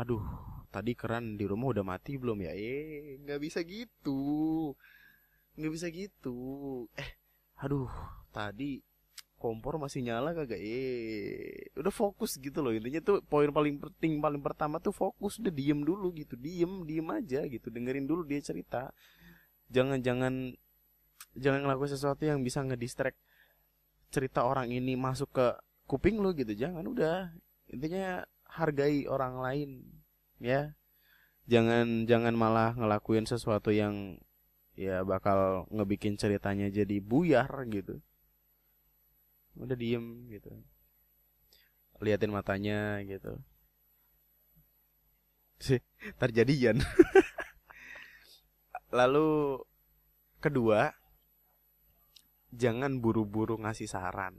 aduh 0.00 0.24
tadi 0.72 0.96
keran 0.96 1.36
di 1.36 1.44
rumah 1.44 1.76
udah 1.76 1.84
mati 1.84 2.16
belum 2.16 2.40
ya? 2.48 2.56
Eh 2.56 3.20
nggak 3.20 3.40
bisa 3.44 3.60
gitu. 3.60 4.72
Nggak 5.60 5.72
bisa 5.76 5.86
gitu. 5.92 6.36
Eh 6.96 7.20
aduh 7.60 7.92
tadi 8.32 8.80
kompor 9.36 9.76
masih 9.76 10.00
nyala 10.00 10.32
kagak? 10.32 10.56
Eh 10.56 11.68
udah 11.76 11.92
fokus 11.92 12.40
gitu 12.40 12.64
loh. 12.64 12.72
Intinya 12.72 13.04
tuh 13.04 13.20
poin 13.20 13.52
paling 13.52 13.76
penting 13.76 14.18
paling 14.24 14.40
pertama 14.40 14.80
tuh 14.80 14.96
fokus. 14.96 15.36
Udah 15.36 15.52
diem 15.52 15.84
dulu 15.84 16.08
gitu. 16.16 16.40
Diem 16.40 16.88
diem 16.88 17.06
aja 17.12 17.44
gitu. 17.44 17.68
Dengerin 17.68 18.08
dulu 18.08 18.24
dia 18.24 18.40
cerita. 18.40 18.96
Jangan 19.68 20.00
jangan 20.00 20.56
jangan 21.36 21.60
ngelakuin 21.68 21.92
sesuatu 21.92 22.24
yang 22.24 22.40
bisa 22.40 22.64
ngedistract 22.64 23.20
cerita 24.12 24.44
orang 24.44 24.68
ini 24.72 24.96
masuk 24.96 25.28
ke 25.36 25.46
kuping 25.84 26.16
lo 26.24 26.32
gitu. 26.32 26.56
Jangan 26.56 26.88
udah. 26.88 27.28
Intinya 27.68 28.24
hargai 28.52 29.08
orang 29.08 29.40
lain 29.40 29.70
ya. 30.42 30.74
Jangan 31.46 32.10
jangan 32.10 32.34
malah 32.34 32.74
ngelakuin 32.74 33.26
sesuatu 33.26 33.70
yang 33.70 34.18
ya 34.74 35.06
bakal 35.06 35.70
ngebikin 35.70 36.18
ceritanya 36.18 36.66
jadi 36.68 36.98
buyar 36.98 37.48
gitu. 37.70 38.02
Udah 39.56 39.78
diem 39.78 40.26
gitu. 40.28 40.50
Liatin 42.02 42.34
matanya 42.34 42.98
gitu. 43.06 43.38
Sih 45.62 45.78
terjadian. 46.18 46.82
Lalu 48.98 49.62
kedua 50.42 50.90
jangan 52.52 53.00
buru-buru 53.00 53.56
ngasih 53.56 53.88
saran 53.88 54.36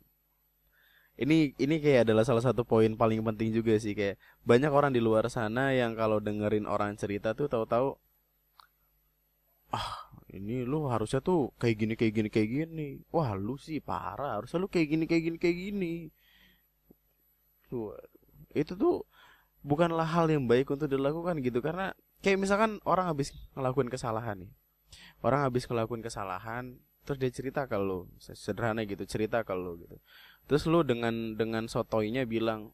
ini 1.17 1.53
ini 1.61 1.75
kayak 1.77 2.09
adalah 2.09 2.25
salah 2.25 2.41
satu 2.41 2.65
poin 2.65 2.89
paling 2.97 3.21
penting 3.21 3.53
juga 3.53 3.77
sih 3.77 3.93
kayak 3.93 4.17
banyak 4.41 4.71
orang 4.73 4.91
di 4.95 5.01
luar 5.01 5.29
sana 5.29 5.69
yang 5.73 5.93
kalau 5.93 6.17
dengerin 6.17 6.65
orang 6.65 6.97
cerita 6.97 7.37
tuh 7.37 7.45
tahu-tahu 7.45 7.93
ah 9.73 10.13
ini 10.33 10.65
lu 10.65 10.89
harusnya 10.89 11.21
tuh 11.21 11.53
kayak 11.61 11.75
gini 11.77 11.93
kayak 11.93 12.13
gini 12.17 12.29
kayak 12.33 12.49
gini. 12.49 12.87
Wah 13.13 13.37
lu 13.37 13.53
sih 13.57 13.77
parah 13.77 14.41
harusnya 14.41 14.57
lu 14.61 14.67
kayak 14.69 14.87
gini 14.89 15.05
kayak 15.05 15.23
gini 15.29 15.37
kayak 15.37 15.57
gini. 15.57 15.93
Tuh 17.69 17.93
itu 18.57 18.73
tuh 18.73 19.05
bukanlah 19.61 20.05
hal 20.05 20.29
yang 20.33 20.49
baik 20.49 20.69
untuk 20.73 20.89
dilakukan 20.89 21.37
gitu 21.45 21.61
karena 21.61 21.93
kayak 22.25 22.41
misalkan 22.41 22.81
orang 22.85 23.05
habis 23.13 23.29
ngelakuin 23.53 23.89
kesalahan 23.93 24.45
nih. 24.45 24.51
Orang 25.21 25.45
habis 25.45 25.69
ngelakuin 25.69 26.01
kesalahan 26.01 26.81
terus 27.03 27.19
dia 27.19 27.31
cerita 27.31 27.67
ke 27.67 27.75
lu 27.75 28.07
sederhana 28.19 28.87
gitu 28.87 29.03
cerita 29.03 29.43
ke 29.43 29.53
lu 29.55 29.79
gitu. 29.83 29.97
Terus 30.47 30.63
lu 30.67 30.83
dengan 30.83 31.35
dengan 31.35 31.67
sotoinya 31.67 32.23
bilang 32.23 32.71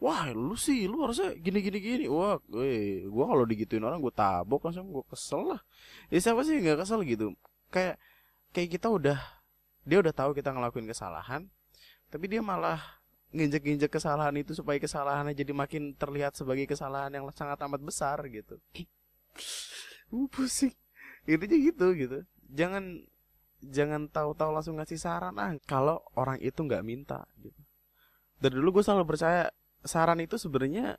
wah 0.00 0.28
lu 0.32 0.56
sih 0.56 0.88
lu 0.88 1.04
harusnya 1.04 1.36
gini 1.36 1.60
gini 1.60 1.78
gini. 1.80 2.04
Wah 2.08 2.40
gue 2.48 3.04
gua 3.08 3.24
kalau 3.32 3.44
digituin 3.44 3.84
orang 3.84 4.00
gue 4.00 4.12
tabok 4.12 4.68
langsung 4.68 4.88
gue 4.92 5.04
kesel 5.08 5.56
lah. 5.56 5.60
Ya 6.08 6.18
siapa 6.20 6.40
sih 6.44 6.56
nggak 6.60 6.84
kesel 6.84 7.00
gitu? 7.04 7.36
Kayak 7.68 8.00
kayak 8.56 8.68
kita 8.80 8.88
udah 8.88 9.18
dia 9.84 10.00
udah 10.00 10.14
tahu 10.16 10.32
kita 10.32 10.48
ngelakuin 10.52 10.88
kesalahan 10.88 11.52
tapi 12.08 12.30
dia 12.30 12.40
malah 12.40 12.80
nginjek-nginjek 13.34 13.90
kesalahan 13.90 14.32
itu 14.38 14.54
supaya 14.54 14.78
kesalahannya 14.78 15.34
jadi 15.34 15.50
makin 15.50 15.98
terlihat 15.98 16.38
sebagai 16.38 16.70
kesalahan 16.70 17.10
yang 17.10 17.26
sangat 17.34 17.58
amat 17.66 17.82
besar 17.82 18.22
gitu. 18.30 18.62
Uh 20.14 20.30
pusing. 20.32 20.70
Intinya 21.26 21.58
gitu 21.58 21.86
gitu. 21.98 22.18
Jangan 22.54 23.02
jangan 23.70 24.10
tahu-tahu 24.10 24.50
langsung 24.52 24.76
ngasih 24.76 24.98
saran 24.98 25.36
ah 25.40 25.54
kalau 25.64 26.02
orang 26.18 26.40
itu 26.42 26.60
nggak 26.60 26.84
minta 26.84 27.24
gitu. 27.40 27.60
Dari 28.42 28.54
dulu 28.58 28.80
gue 28.80 28.84
selalu 28.84 29.04
percaya 29.08 29.48
saran 29.84 30.20
itu 30.20 30.36
sebenarnya 30.36 30.98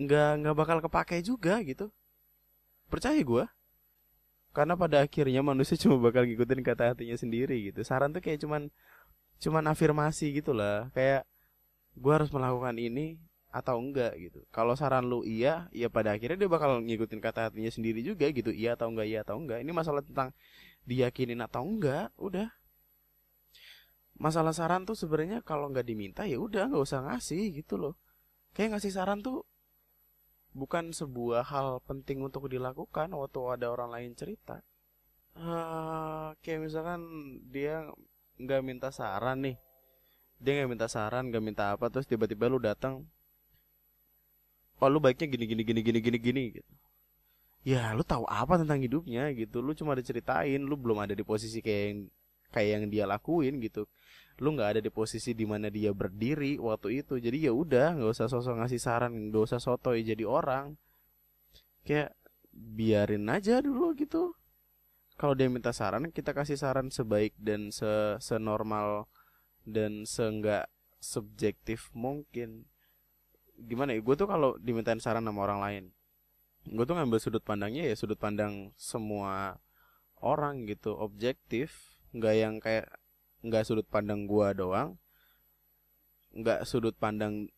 nggak 0.00 0.30
nggak 0.44 0.56
bakal 0.56 0.78
kepake 0.82 1.22
juga 1.24 1.60
gitu. 1.62 1.88
Percaya 2.90 3.16
gue 3.16 3.44
karena 4.50 4.74
pada 4.74 5.06
akhirnya 5.06 5.40
manusia 5.46 5.78
cuma 5.78 5.96
bakal 6.02 6.26
ngikutin 6.26 6.60
kata 6.66 6.92
hatinya 6.92 7.14
sendiri 7.14 7.70
gitu. 7.70 7.80
Saran 7.86 8.10
tuh 8.10 8.20
kayak 8.20 8.42
cuman 8.42 8.68
cuman 9.40 9.64
afirmasi 9.72 10.36
gitulah 10.36 10.92
kayak 10.92 11.24
gue 11.96 12.12
harus 12.12 12.28
melakukan 12.28 12.76
ini 12.76 13.16
atau 13.50 13.82
enggak 13.82 14.14
gitu. 14.16 14.46
Kalau 14.54 14.78
saran 14.78 15.10
lu 15.10 15.26
iya 15.26 15.66
ya 15.74 15.90
pada 15.90 16.14
akhirnya 16.14 16.46
dia 16.46 16.50
bakal 16.50 16.78
ngikutin 16.86 17.18
kata 17.18 17.50
hatinya 17.50 17.70
sendiri 17.70 18.00
juga 18.00 18.30
gitu. 18.30 18.54
Iya 18.54 18.78
atau 18.78 18.94
enggak 18.94 19.06
iya 19.10 19.20
atau 19.26 19.36
enggak. 19.42 19.58
Ini 19.66 19.72
masalah 19.74 20.06
tentang 20.06 20.30
diyakinin 20.86 21.42
atau 21.42 21.66
enggak 21.66 22.14
udah. 22.16 22.48
Masalah 24.20 24.54
saran 24.54 24.86
tuh 24.86 24.94
sebenarnya 24.94 25.42
kalau 25.42 25.66
nggak 25.72 25.86
diminta 25.86 26.22
ya 26.28 26.38
udah 26.38 26.70
nggak 26.70 26.84
usah 26.86 27.02
ngasih 27.10 27.58
gitu 27.58 27.74
loh. 27.74 27.94
Kayak 28.54 28.78
ngasih 28.78 28.92
saran 28.94 29.18
tuh 29.18 29.42
bukan 30.54 30.94
sebuah 30.94 31.46
hal 31.46 31.82
penting 31.86 32.22
untuk 32.22 32.46
dilakukan 32.46 33.10
waktu 33.14 33.38
ada 33.50 33.66
orang 33.70 33.90
lain 33.90 34.12
cerita. 34.14 34.62
Uh, 35.34 36.34
kayak 36.42 36.70
misalkan 36.70 37.02
dia 37.50 37.86
nggak 38.38 38.62
minta 38.62 38.88
saran 38.94 39.42
nih. 39.42 39.56
Dia 40.38 40.52
nggak 40.62 40.70
minta 40.70 40.86
saran 40.86 41.34
nggak 41.34 41.42
minta 41.42 41.64
apa 41.74 41.90
terus 41.90 42.06
tiba-tiba 42.06 42.46
lu 42.46 42.62
datang 42.62 43.10
oh 44.80 44.88
lu 44.88 44.98
baiknya 44.98 45.28
gini 45.28 45.44
gini 45.44 45.62
gini 45.62 45.80
gini 45.84 46.00
gini 46.00 46.18
gini 46.18 46.42
gitu. 46.58 46.72
Ya 47.60 47.92
lu 47.92 48.00
tahu 48.00 48.24
apa 48.24 48.56
tentang 48.56 48.80
hidupnya 48.80 49.28
gitu. 49.36 49.60
Lu 49.60 49.76
cuma 49.76 49.92
diceritain 49.92 50.60
lu 50.64 50.76
belum 50.80 51.04
ada 51.04 51.12
di 51.12 51.20
posisi 51.20 51.60
kayak 51.60 51.82
yang 51.92 51.98
kayak 52.50 52.70
yang 52.72 52.84
dia 52.88 53.04
lakuin 53.04 53.60
gitu. 53.60 53.84
Lu 54.40 54.56
nggak 54.56 54.68
ada 54.76 54.80
di 54.80 54.88
posisi 54.88 55.36
di 55.36 55.44
mana 55.44 55.68
dia 55.68 55.92
berdiri 55.92 56.56
waktu 56.56 57.04
itu 57.04 57.20
jadi 57.20 57.50
ya 57.50 57.52
udah 57.52 58.00
nggak 58.00 58.10
usah 58.16 58.26
sosok 58.32 58.64
ngasih 58.64 58.80
saran 58.80 59.12
nggak 59.28 59.44
usah 59.44 59.60
soto 59.60 59.92
jadi 59.92 60.24
orang. 60.24 60.80
Kayak 61.84 62.16
biarin 62.52 63.28
aja 63.28 63.60
dulu 63.60 63.92
gitu. 63.94 64.32
Kalau 65.20 65.36
dia 65.36 65.52
minta 65.52 65.76
saran 65.76 66.08
kita 66.08 66.32
kasih 66.32 66.56
saran 66.56 66.88
sebaik 66.88 67.36
dan 67.36 67.68
se 67.68 68.16
senormal 68.24 69.04
dan 69.68 70.08
seenggak 70.08 70.72
subjektif 70.96 71.92
mungkin 71.92 72.64
gimana 73.64 73.96
ya 73.96 74.00
gue 74.00 74.14
tuh 74.16 74.28
kalau 74.28 74.56
dimintain 74.60 75.00
saran 75.00 75.24
sama 75.24 75.44
orang 75.44 75.60
lain 75.60 75.84
gue 76.68 76.84
tuh 76.84 76.96
ngambil 76.96 77.18
sudut 77.20 77.42
pandangnya 77.44 77.88
ya 77.88 77.94
sudut 77.96 78.16
pandang 78.20 78.72
semua 78.76 79.60
orang 80.20 80.68
gitu 80.68 80.96
objektif 80.96 81.96
nggak 82.12 82.34
yang 82.36 82.54
kayak 82.60 82.88
nggak 83.40 83.64
sudut 83.64 83.86
pandang 83.88 84.28
gue 84.28 84.48
doang 84.56 85.00
nggak 86.36 86.68
sudut 86.68 86.92
pandang 86.94 87.48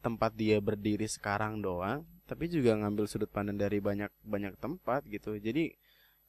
tempat 0.00 0.32
dia 0.36 0.60
berdiri 0.60 1.08
sekarang 1.08 1.60
doang 1.60 2.04
tapi 2.30 2.46
juga 2.46 2.78
ngambil 2.78 3.10
sudut 3.10 3.26
pandang 3.26 3.58
dari 3.58 3.82
banyak 3.82 4.14
banyak 4.22 4.54
tempat 4.62 5.02
gitu. 5.10 5.34
Jadi 5.34 5.74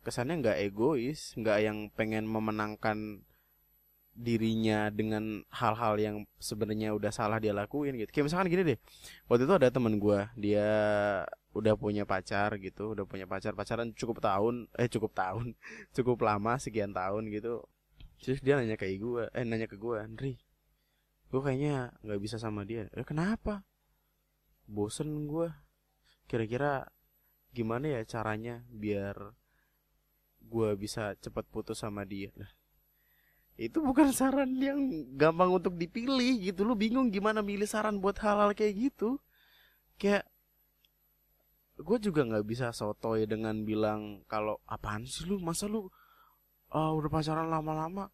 kesannya 0.02 0.42
nggak 0.42 0.58
egois 0.66 1.38
nggak 1.38 1.58
yang 1.62 1.78
pengen 1.94 2.26
memenangkan 2.26 3.22
dirinya 4.22 4.94
dengan 4.94 5.42
hal-hal 5.50 5.98
yang 5.98 6.16
sebenarnya 6.38 6.94
udah 6.94 7.10
salah 7.10 7.42
dia 7.42 7.52
lakuin 7.52 7.98
gitu. 7.98 8.10
Kayak 8.14 8.26
misalkan 8.30 8.48
gini 8.54 8.64
deh 8.76 8.80
waktu 9.26 9.44
itu 9.50 9.54
ada 9.58 9.68
teman 9.74 9.98
gue 9.98 10.20
dia 10.38 10.70
udah 11.52 11.74
punya 11.76 12.06
pacar 12.06 12.56
gitu 12.62 12.94
udah 12.96 13.04
punya 13.10 13.26
pacar 13.26 13.58
pacaran 13.58 13.92
cukup 13.98 14.24
tahun 14.24 14.70
eh 14.78 14.88
cukup 14.88 15.12
tahun 15.12 15.58
cukup 15.98 16.18
lama 16.22 16.54
sekian 16.62 16.94
tahun 16.94 17.34
gitu. 17.34 17.66
Terus 18.22 18.40
dia 18.46 18.56
nanya 18.62 18.78
ke 18.78 18.86
gue 19.02 19.26
eh 19.34 19.44
nanya 19.44 19.66
ke 19.66 19.76
gue 19.76 19.98
Andri 19.98 20.38
gue 21.32 21.40
kayaknya 21.40 21.96
nggak 22.04 22.22
bisa 22.22 22.36
sama 22.36 22.68
dia. 22.68 22.92
Eh, 22.92 23.08
kenapa? 23.08 23.64
Bosen 24.68 25.32
gue 25.32 25.48
kira-kira 26.28 26.92
gimana 27.56 27.88
ya 27.88 28.02
caranya 28.04 28.64
biar 28.68 29.36
gue 30.44 30.70
bisa 30.76 31.16
cepat 31.24 31.48
putus 31.48 31.80
sama 31.80 32.04
dia? 32.04 32.32
nah, 32.36 32.52
itu 33.62 33.78
bukan 33.78 34.10
saran 34.10 34.58
yang 34.58 35.06
gampang 35.14 35.54
untuk 35.54 35.78
dipilih 35.78 36.42
gitu. 36.42 36.66
Lu 36.66 36.74
bingung 36.74 37.14
gimana 37.14 37.46
milih 37.46 37.70
saran 37.70 38.02
buat 38.02 38.18
halal 38.18 38.58
kayak 38.58 38.90
gitu. 38.90 39.22
Kayak 40.02 40.26
gue 41.78 41.98
juga 42.02 42.26
nggak 42.26 42.46
bisa 42.50 42.74
sotoy 42.74 43.30
dengan 43.30 43.62
bilang 43.62 44.26
kalau 44.26 44.58
apaan 44.66 45.06
sih 45.06 45.30
lu? 45.30 45.38
Masa 45.38 45.70
lu 45.70 45.86
uh, 46.74 46.92
udah 46.98 47.10
pacaran 47.14 47.54
lama-lama 47.54 48.10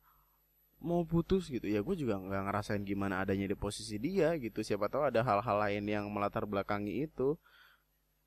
mau 0.84 1.08
putus? 1.08 1.48
Gitu. 1.48 1.64
Ya 1.72 1.80
gue 1.80 1.96
juga 1.96 2.20
nggak 2.20 2.44
ngerasain 2.52 2.84
gimana 2.84 3.24
adanya 3.24 3.48
di 3.48 3.56
posisi 3.56 3.96
dia 3.96 4.36
gitu. 4.36 4.60
Siapa 4.60 4.92
tahu 4.92 5.08
ada 5.08 5.24
hal-hal 5.24 5.58
lain 5.64 5.88
yang 5.88 6.12
melatar 6.12 6.44
belakangi 6.44 7.08
itu. 7.08 7.40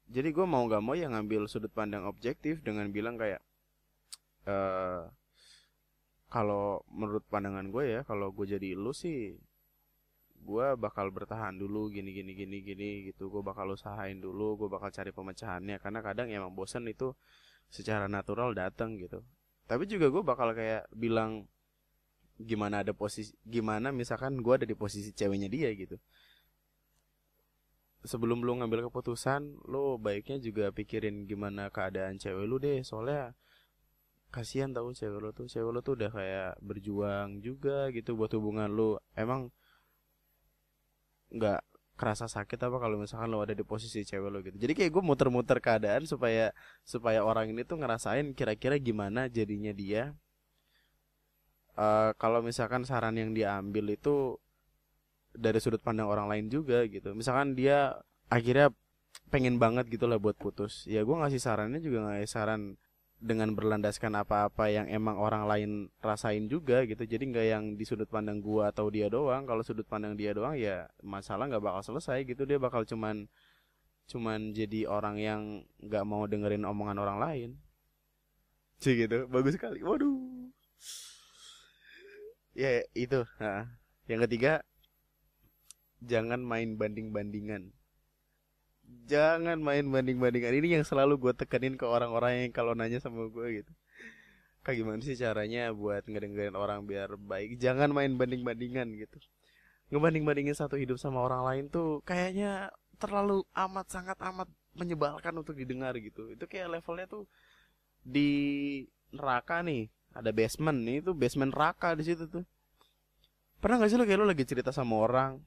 Jadi 0.09 0.33
gue 0.33 0.47
mau 0.49 0.65
nggak 0.65 0.83
mau 0.83 0.97
yang 0.97 1.13
ngambil 1.13 1.45
sudut 1.53 1.71
pandang 1.71 2.09
objektif 2.09 2.65
dengan 2.65 2.89
bilang 2.89 3.21
kayak 3.21 3.45
uh, 4.49 5.05
kalau 6.31 6.87
menurut 6.95 7.27
pandangan 7.27 7.67
gue 7.75 7.85
ya 7.99 8.01
kalau 8.07 8.31
gue 8.31 8.47
jadi 8.47 8.79
lu 8.79 8.95
sih 8.95 9.35
gue 10.41 10.67
bakal 10.81 11.13
bertahan 11.13 11.53
dulu 11.53 11.93
gini 11.93 12.11
gini 12.17 12.33
gini 12.33 12.65
gini 12.65 12.91
gitu. 13.13 13.29
Gue 13.29 13.43
bakal 13.45 13.77
usahain 13.77 14.19
dulu 14.19 14.57
gue 14.57 14.69
bakal 14.73 14.89
cari 14.89 15.13
pemecahannya. 15.13 15.77
Karena 15.79 16.01
kadang 16.01 16.33
emang 16.33 16.53
bosan 16.57 16.89
itu 16.89 17.13
secara 17.69 18.09
natural 18.09 18.57
datang 18.57 18.97
gitu. 18.97 19.23
Tapi 19.69 19.87
juga 19.87 20.11
gue 20.11 20.23
bakal 20.25 20.57
kayak 20.57 20.91
bilang 20.91 21.47
gimana 22.41 22.81
ada 22.81 22.97
posisi 22.97 23.37
gimana 23.45 23.93
misalkan 23.93 24.41
gue 24.41 24.55
ada 24.57 24.67
di 24.67 24.73
posisi 24.73 25.13
ceweknya 25.13 25.47
dia 25.53 25.71
gitu. 25.77 26.01
Sebelum 28.01 28.41
lu 28.41 28.57
ngambil 28.57 28.89
keputusan 28.89 29.69
lu 29.69 30.01
baiknya 30.01 30.41
juga 30.41 30.73
pikirin 30.73 31.29
gimana 31.29 31.69
keadaan 31.69 32.17
cewek 32.17 32.45
lu 32.49 32.57
deh. 32.57 32.81
Soalnya 32.81 33.37
kasihan 34.31 34.71
tau 34.71 34.91
cewek 34.95 35.19
lu 35.19 35.31
tuh. 35.35 35.47
Cewek 35.51 35.71
lu 35.75 35.81
tuh 35.83 35.95
udah 35.99 36.11
kayak 36.11 36.51
berjuang 36.63 37.43
juga 37.43 37.91
gitu 37.91 38.15
buat 38.15 38.31
hubungan 38.35 38.71
lu 38.71 38.97
emang 39.19 39.51
nggak 41.31 41.61
kerasa 42.01 42.25
sakit 42.25 42.57
apa 42.57 42.81
kalau 42.81 42.97
misalkan 42.97 43.29
lo 43.29 43.45
ada 43.45 43.53
di 43.53 43.61
posisi 43.61 44.01
cewek 44.07 44.31
lo 44.33 44.41
gitu? 44.41 44.57
Jadi 44.57 44.73
kayak 44.73 44.91
gue 44.97 45.03
muter-muter 45.05 45.61
keadaan 45.61 46.09
supaya 46.09 46.49
supaya 46.81 47.21
orang 47.21 47.53
ini 47.53 47.63
tuh 47.69 47.77
ngerasain 47.77 48.33
kira-kira 48.33 48.81
gimana 48.81 49.29
jadinya 49.29 49.75
dia. 49.77 50.17
Uh, 51.77 52.17
kalau 52.17 52.41
misalkan 52.41 52.89
saran 52.89 53.17
yang 53.21 53.37
diambil 53.37 53.93
itu 53.93 54.41
dari 55.37 55.61
sudut 55.61 55.81
pandang 55.85 56.09
orang 56.09 56.27
lain 56.27 56.47
juga 56.49 56.89
gitu. 56.89 57.13
Misalkan 57.13 57.53
dia 57.53 58.01
akhirnya 58.33 58.73
pengen 59.31 59.61
banget 59.61 59.87
gitu 59.93 60.09
lah 60.09 60.17
buat 60.17 60.41
putus. 60.41 60.89
Ya 60.89 61.05
gue 61.05 61.17
ngasih 61.17 61.39
sarannya 61.39 61.85
juga 61.85 62.09
ngasih 62.09 62.31
saran 62.33 62.81
dengan 63.21 63.53
berlandaskan 63.53 64.17
apa-apa 64.17 64.73
yang 64.73 64.89
emang 64.89 65.21
orang 65.21 65.45
lain 65.45 65.71
rasain 66.01 66.49
juga 66.49 66.89
gitu. 66.89 67.05
Jadi 67.05 67.29
nggak 67.29 67.47
yang 67.47 67.65
di 67.77 67.85
sudut 67.85 68.09
pandang 68.09 68.41
gua 68.41 68.73
atau 68.73 68.89
dia 68.89 69.13
doang. 69.13 69.45
Kalau 69.45 69.61
sudut 69.61 69.85
pandang 69.85 70.17
dia 70.17 70.33
doang 70.33 70.57
ya 70.57 70.89
masalah 71.05 71.45
nggak 71.47 71.61
bakal 71.61 71.85
selesai 71.85 72.25
gitu. 72.25 72.49
Dia 72.49 72.57
bakal 72.57 72.89
cuman 72.89 73.29
cuman 74.09 74.57
jadi 74.57 74.89
orang 74.89 75.21
yang 75.21 75.43
nggak 75.85 76.05
mau 76.09 76.25
dengerin 76.25 76.65
omongan 76.65 76.97
orang 76.97 77.19
lain. 77.21 77.51
Sih 78.81 78.97
gitu. 78.97 79.29
Bagus 79.29 79.61
sekali. 79.61 79.85
Waduh. 79.85 80.49
Ya 82.57 82.83
itu. 82.97 83.23
Nah. 83.37 83.69
yang 84.11 84.27
ketiga 84.27 84.67
jangan 86.03 86.43
main 86.43 86.75
banding-bandingan 86.75 87.71
jangan 89.11 89.59
main 89.59 89.83
banding-bandingan 89.91 90.55
ini 90.55 90.69
yang 90.79 90.85
selalu 90.87 91.19
gue 91.19 91.33
tekenin 91.35 91.75
ke 91.75 91.83
orang-orang 91.83 92.47
yang 92.47 92.53
kalau 92.55 92.79
nanya 92.79 93.03
sama 93.03 93.27
gue 93.27 93.63
gitu. 93.63 93.73
Kayak 94.63 94.77
gimana 94.85 95.01
sih 95.03 95.17
caranya 95.19 95.73
buat 95.75 96.07
ngedengerin 96.07 96.55
orang 96.55 96.87
biar 96.87 97.19
baik? 97.19 97.59
Jangan 97.59 97.91
main 97.91 98.15
banding-bandingan 98.15 98.87
gitu. 98.95 99.19
Ngebanding-bandingin 99.91 100.55
satu 100.55 100.79
hidup 100.79 101.01
sama 101.03 101.27
orang 101.27 101.43
lain 101.43 101.65
tuh 101.73 102.05
kayaknya 102.07 102.71
terlalu 103.03 103.43
amat 103.57 103.87
sangat 103.91 104.19
amat 104.23 104.47
menyebalkan 104.79 105.35
untuk 105.35 105.59
didengar 105.59 105.97
gitu. 105.99 106.31
Itu 106.31 106.47
kayak 106.47 106.79
levelnya 106.79 107.11
tuh 107.11 107.27
di 108.07 108.31
neraka 109.11 109.65
nih. 109.67 109.91
Ada 110.15 110.31
basement 110.31 110.79
nih 110.87 111.03
itu 111.03 111.11
basement 111.15 111.51
neraka 111.51 111.99
di 111.99 112.07
situ 112.07 112.31
tuh. 112.31 112.45
Pernah 113.59 113.83
gak 113.83 113.91
sih 113.93 113.99
lo 113.99 114.07
kayak 114.07 114.21
lo 114.23 114.27
lagi 114.29 114.45
cerita 114.47 114.71
sama 114.71 114.99
orang? 115.03 115.39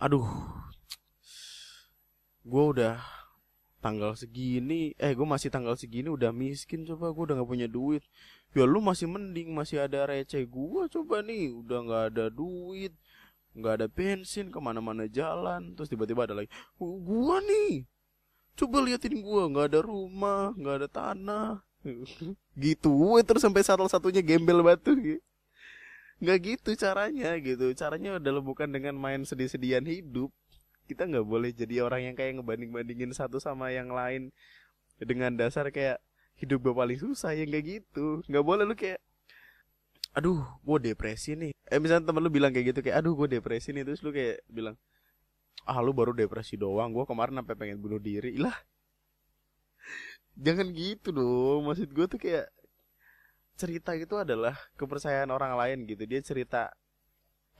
Aduh 0.00 0.24
gue 2.44 2.64
udah 2.76 2.96
tanggal 3.80 4.12
segini 4.12 4.92
eh 5.00 5.16
gue 5.16 5.24
masih 5.24 5.48
tanggal 5.48 5.72
segini 5.72 6.12
udah 6.12 6.36
miskin 6.36 6.84
coba 6.84 7.12
gue 7.12 7.22
udah 7.32 7.34
nggak 7.40 7.50
punya 7.50 7.68
duit. 7.68 8.04
Ya 8.52 8.66
lu 8.66 8.82
masih 8.82 9.06
mending 9.08 9.54
masih 9.54 9.80
ada 9.84 10.04
receh 10.08 10.44
gue 10.44 10.82
coba 10.90 11.24
nih 11.24 11.52
udah 11.54 11.78
nggak 11.86 12.04
ada 12.12 12.24
duit 12.28 12.92
nggak 13.50 13.72
ada 13.82 13.86
bensin 13.90 14.52
ke 14.52 14.58
mana-mana 14.60 15.08
jalan. 15.08 15.72
Terus 15.74 15.88
tiba-tiba 15.88 16.28
ada 16.28 16.34
lagi 16.36 16.48
gue 16.80 17.36
nih 17.48 17.72
coba 18.56 18.76
liatin 18.84 19.16
gue 19.24 19.42
nggak 19.54 19.66
ada 19.72 19.80
rumah 19.80 20.52
nggak 20.56 20.76
ada 20.84 20.88
tanah. 20.88 21.50
Gitu 22.60 22.92
terus 23.24 23.40
sampai 23.40 23.64
satu-satunya 23.64 24.20
gembel 24.20 24.60
batu. 24.60 24.92
Gitu 24.92 25.24
nggak 26.20 26.38
gitu 26.44 26.70
caranya 26.76 27.32
gitu 27.40 27.72
caranya 27.72 28.20
adalah 28.20 28.44
bukan 28.44 28.68
dengan 28.68 28.92
main 28.92 29.24
sedih-sedihan 29.24 29.80
hidup 29.88 30.28
kita 30.90 31.06
nggak 31.06 31.22
boleh 31.22 31.54
jadi 31.54 31.86
orang 31.86 32.10
yang 32.10 32.14
kayak 32.18 32.42
ngebanding 32.42 32.74
bandingin 32.74 33.14
satu 33.14 33.38
sama 33.38 33.70
yang 33.70 33.94
lain 33.94 34.34
dengan 34.98 35.32
dasar 35.38 35.70
kayak 35.70 36.02
hidup 36.40 36.58
gue 36.64 36.74
paling 36.74 36.98
susah 36.98 37.36
ya 37.36 37.46
nggak 37.46 37.64
gitu. 37.64 38.26
Nggak 38.26 38.44
boleh 38.44 38.64
lu 38.66 38.74
kayak 38.74 38.98
aduh 40.10 40.42
gue 40.66 40.78
depresi 40.90 41.38
nih. 41.38 41.52
Eh 41.70 41.78
misalnya 41.78 42.10
temen 42.10 42.26
lu 42.26 42.32
bilang 42.32 42.50
kayak 42.50 42.74
gitu 42.74 42.80
kayak 42.82 42.98
aduh 43.04 43.14
gue 43.14 43.38
depresi 43.38 43.70
nih. 43.70 43.86
Terus 43.86 44.00
lu 44.02 44.10
kayak 44.10 44.42
bilang 44.50 44.74
ah 45.68 45.78
lu 45.78 45.94
baru 45.94 46.10
depresi 46.16 46.58
doang. 46.58 46.90
Gue 46.90 47.06
kemarin 47.06 47.38
sampai 47.38 47.54
pengen 47.54 47.78
bunuh 47.78 48.02
diri. 48.02 48.34
Lah. 48.40 48.56
Jangan 50.44 50.72
gitu 50.74 51.14
dong. 51.14 51.70
Maksud 51.70 51.92
gue 51.92 52.06
tuh 52.10 52.18
kayak 52.18 52.48
cerita 53.60 53.92
itu 53.92 54.16
adalah 54.16 54.56
kepercayaan 54.80 55.28
orang 55.28 55.52
lain 55.54 55.84
gitu. 55.84 56.02
Dia 56.08 56.24
cerita 56.24 56.72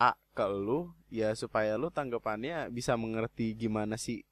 A 0.00 0.16
ke 0.32 0.46
lu 0.48 0.88
ya 1.12 1.36
supaya 1.36 1.76
lu 1.76 1.92
tanggapannya 1.92 2.72
bisa 2.72 2.96
mengerti 2.96 3.52
gimana 3.52 4.00
sih 4.00 4.24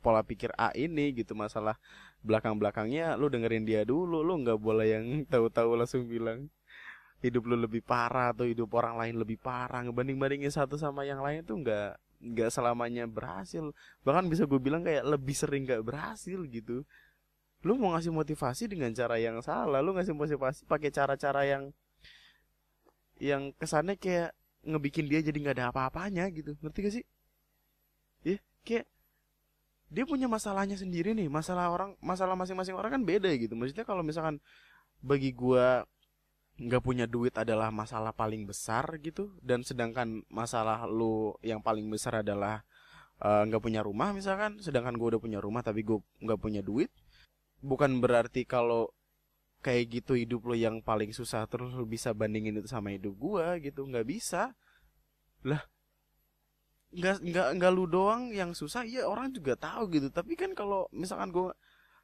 pola 0.00 0.24
pikir 0.24 0.50
A 0.56 0.72
ini 0.72 1.12
gitu 1.14 1.36
masalah 1.36 1.76
belakang-belakangnya 2.24 3.14
lu 3.20 3.28
dengerin 3.28 3.68
dia 3.68 3.84
dulu 3.84 4.24
lu 4.24 4.40
nggak 4.40 4.58
boleh 4.58 4.86
yang 4.88 5.04
tahu-tahu 5.32 5.76
langsung 5.76 6.08
bilang 6.08 6.48
hidup 7.22 7.46
lu 7.46 7.54
lebih 7.54 7.80
parah 7.86 8.34
atau 8.34 8.44
hidup 8.44 8.68
orang 8.74 8.98
lain 8.98 9.14
lebih 9.22 9.38
parah. 9.38 9.86
Ngebanding-bandingin 9.86 10.50
satu 10.50 10.74
sama 10.74 11.06
yang 11.06 11.22
lain 11.22 11.46
tuh 11.46 11.62
nggak 11.62 11.94
nggak 12.18 12.50
selamanya 12.50 13.06
berhasil. 13.06 13.70
Bahkan 14.02 14.26
bisa 14.26 14.44
gue 14.44 14.58
bilang 14.58 14.82
kayak 14.82 15.06
lebih 15.06 15.32
sering 15.32 15.62
nggak 15.62 15.86
berhasil 15.86 16.42
gitu. 16.50 16.82
Lu 17.62 17.78
mau 17.78 17.94
ngasih 17.94 18.10
motivasi 18.10 18.66
dengan 18.66 18.90
cara 18.90 19.22
yang 19.22 19.38
salah 19.38 19.78
lu 19.78 19.94
ngasih 19.94 20.18
motivasi 20.18 20.66
pakai 20.66 20.90
cara-cara 20.90 21.46
yang 21.46 21.70
yang 23.22 23.54
kesannya 23.54 23.94
kayak 23.94 24.34
ngebikin 24.62 25.06
dia 25.10 25.20
jadi 25.22 25.36
nggak 25.38 25.56
ada 25.58 25.66
apa-apanya 25.74 26.26
gitu. 26.30 26.54
Ngerti 26.62 26.78
gak 26.82 26.94
sih? 27.00 27.04
Ya 28.22 28.38
yeah, 28.38 28.40
kayak 28.62 28.86
dia 29.92 30.04
punya 30.08 30.26
masalahnya 30.30 30.78
sendiri 30.78 31.12
nih. 31.12 31.28
Masalah 31.28 31.68
orang 31.68 31.98
masalah 32.00 32.34
masing-masing 32.38 32.74
orang 32.78 33.00
kan 33.00 33.02
beda 33.02 33.30
gitu. 33.36 33.52
Maksudnya 33.58 33.84
kalau 33.84 34.00
misalkan 34.06 34.38
bagi 35.02 35.34
gua 35.34 35.84
nggak 36.62 36.82
punya 36.84 37.06
duit 37.08 37.34
adalah 37.34 37.72
masalah 37.72 38.12
paling 38.14 38.44
besar 38.46 38.84
gitu 39.02 39.34
dan 39.40 39.64
sedangkan 39.64 40.22
masalah 40.28 40.84
lu 40.86 41.34
yang 41.40 41.58
paling 41.64 41.88
besar 41.88 42.20
adalah 42.20 42.62
eh, 43.18 43.42
nggak 43.48 43.58
uh, 43.58 43.64
punya 43.64 43.80
rumah 43.80 44.12
misalkan 44.12 44.60
sedangkan 44.60 44.94
gua 45.00 45.16
udah 45.16 45.22
punya 45.22 45.40
rumah 45.40 45.64
tapi 45.64 45.82
gua 45.82 45.98
nggak 46.22 46.38
punya 46.38 46.60
duit 46.60 46.92
bukan 47.64 47.98
berarti 47.98 48.44
kalau 48.44 48.92
kayak 49.62 50.02
gitu 50.02 50.18
hidup 50.18 50.42
lo 50.50 50.54
yang 50.58 50.82
paling 50.82 51.14
susah 51.14 51.46
terus 51.46 51.70
lo 51.72 51.86
bisa 51.86 52.10
bandingin 52.10 52.58
itu 52.58 52.68
sama 52.68 52.90
hidup 52.90 53.14
gua 53.16 53.56
gitu 53.62 53.86
nggak 53.86 54.06
bisa. 54.06 54.52
Lah 55.46 55.62
nggak 56.92 57.24
nggak 57.24 57.48
nggak 57.56 57.72
lu 57.72 57.88
doang 57.88 58.28
yang 58.36 58.52
susah 58.52 58.84
ya 58.84 59.06
orang 59.06 59.32
juga 59.32 59.54
tahu 59.56 59.88
gitu. 59.94 60.08
Tapi 60.10 60.34
kan 60.34 60.52
kalau 60.52 60.90
misalkan 60.92 61.30
gua 61.30 61.54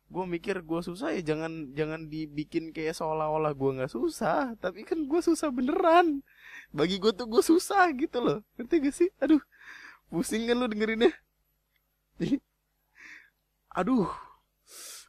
gua 0.08 0.24
mikir 0.24 0.64
gua 0.64 0.80
susah 0.80 1.12
ya 1.12 1.20
jangan 1.20 1.74
jangan 1.76 2.08
dibikin 2.08 2.72
kayak 2.72 2.96
seolah-olah 2.96 3.52
gua 3.58 3.82
nggak 3.82 3.92
susah. 3.92 4.54
Tapi 4.62 4.86
kan 4.86 5.04
gua 5.10 5.20
susah 5.20 5.50
beneran. 5.50 6.22
Bagi 6.72 6.96
gua 7.02 7.12
tuh 7.12 7.26
gua 7.26 7.42
susah 7.42 7.90
gitu 7.98 8.22
loh. 8.22 8.38
Ngerti 8.56 8.74
gak 8.86 8.94
sih? 8.94 9.10
Aduh 9.20 9.42
pusing 10.08 10.48
kan 10.48 10.56
lu 10.56 10.66
dengerinnya. 10.70 11.12
Aduh 13.78 14.08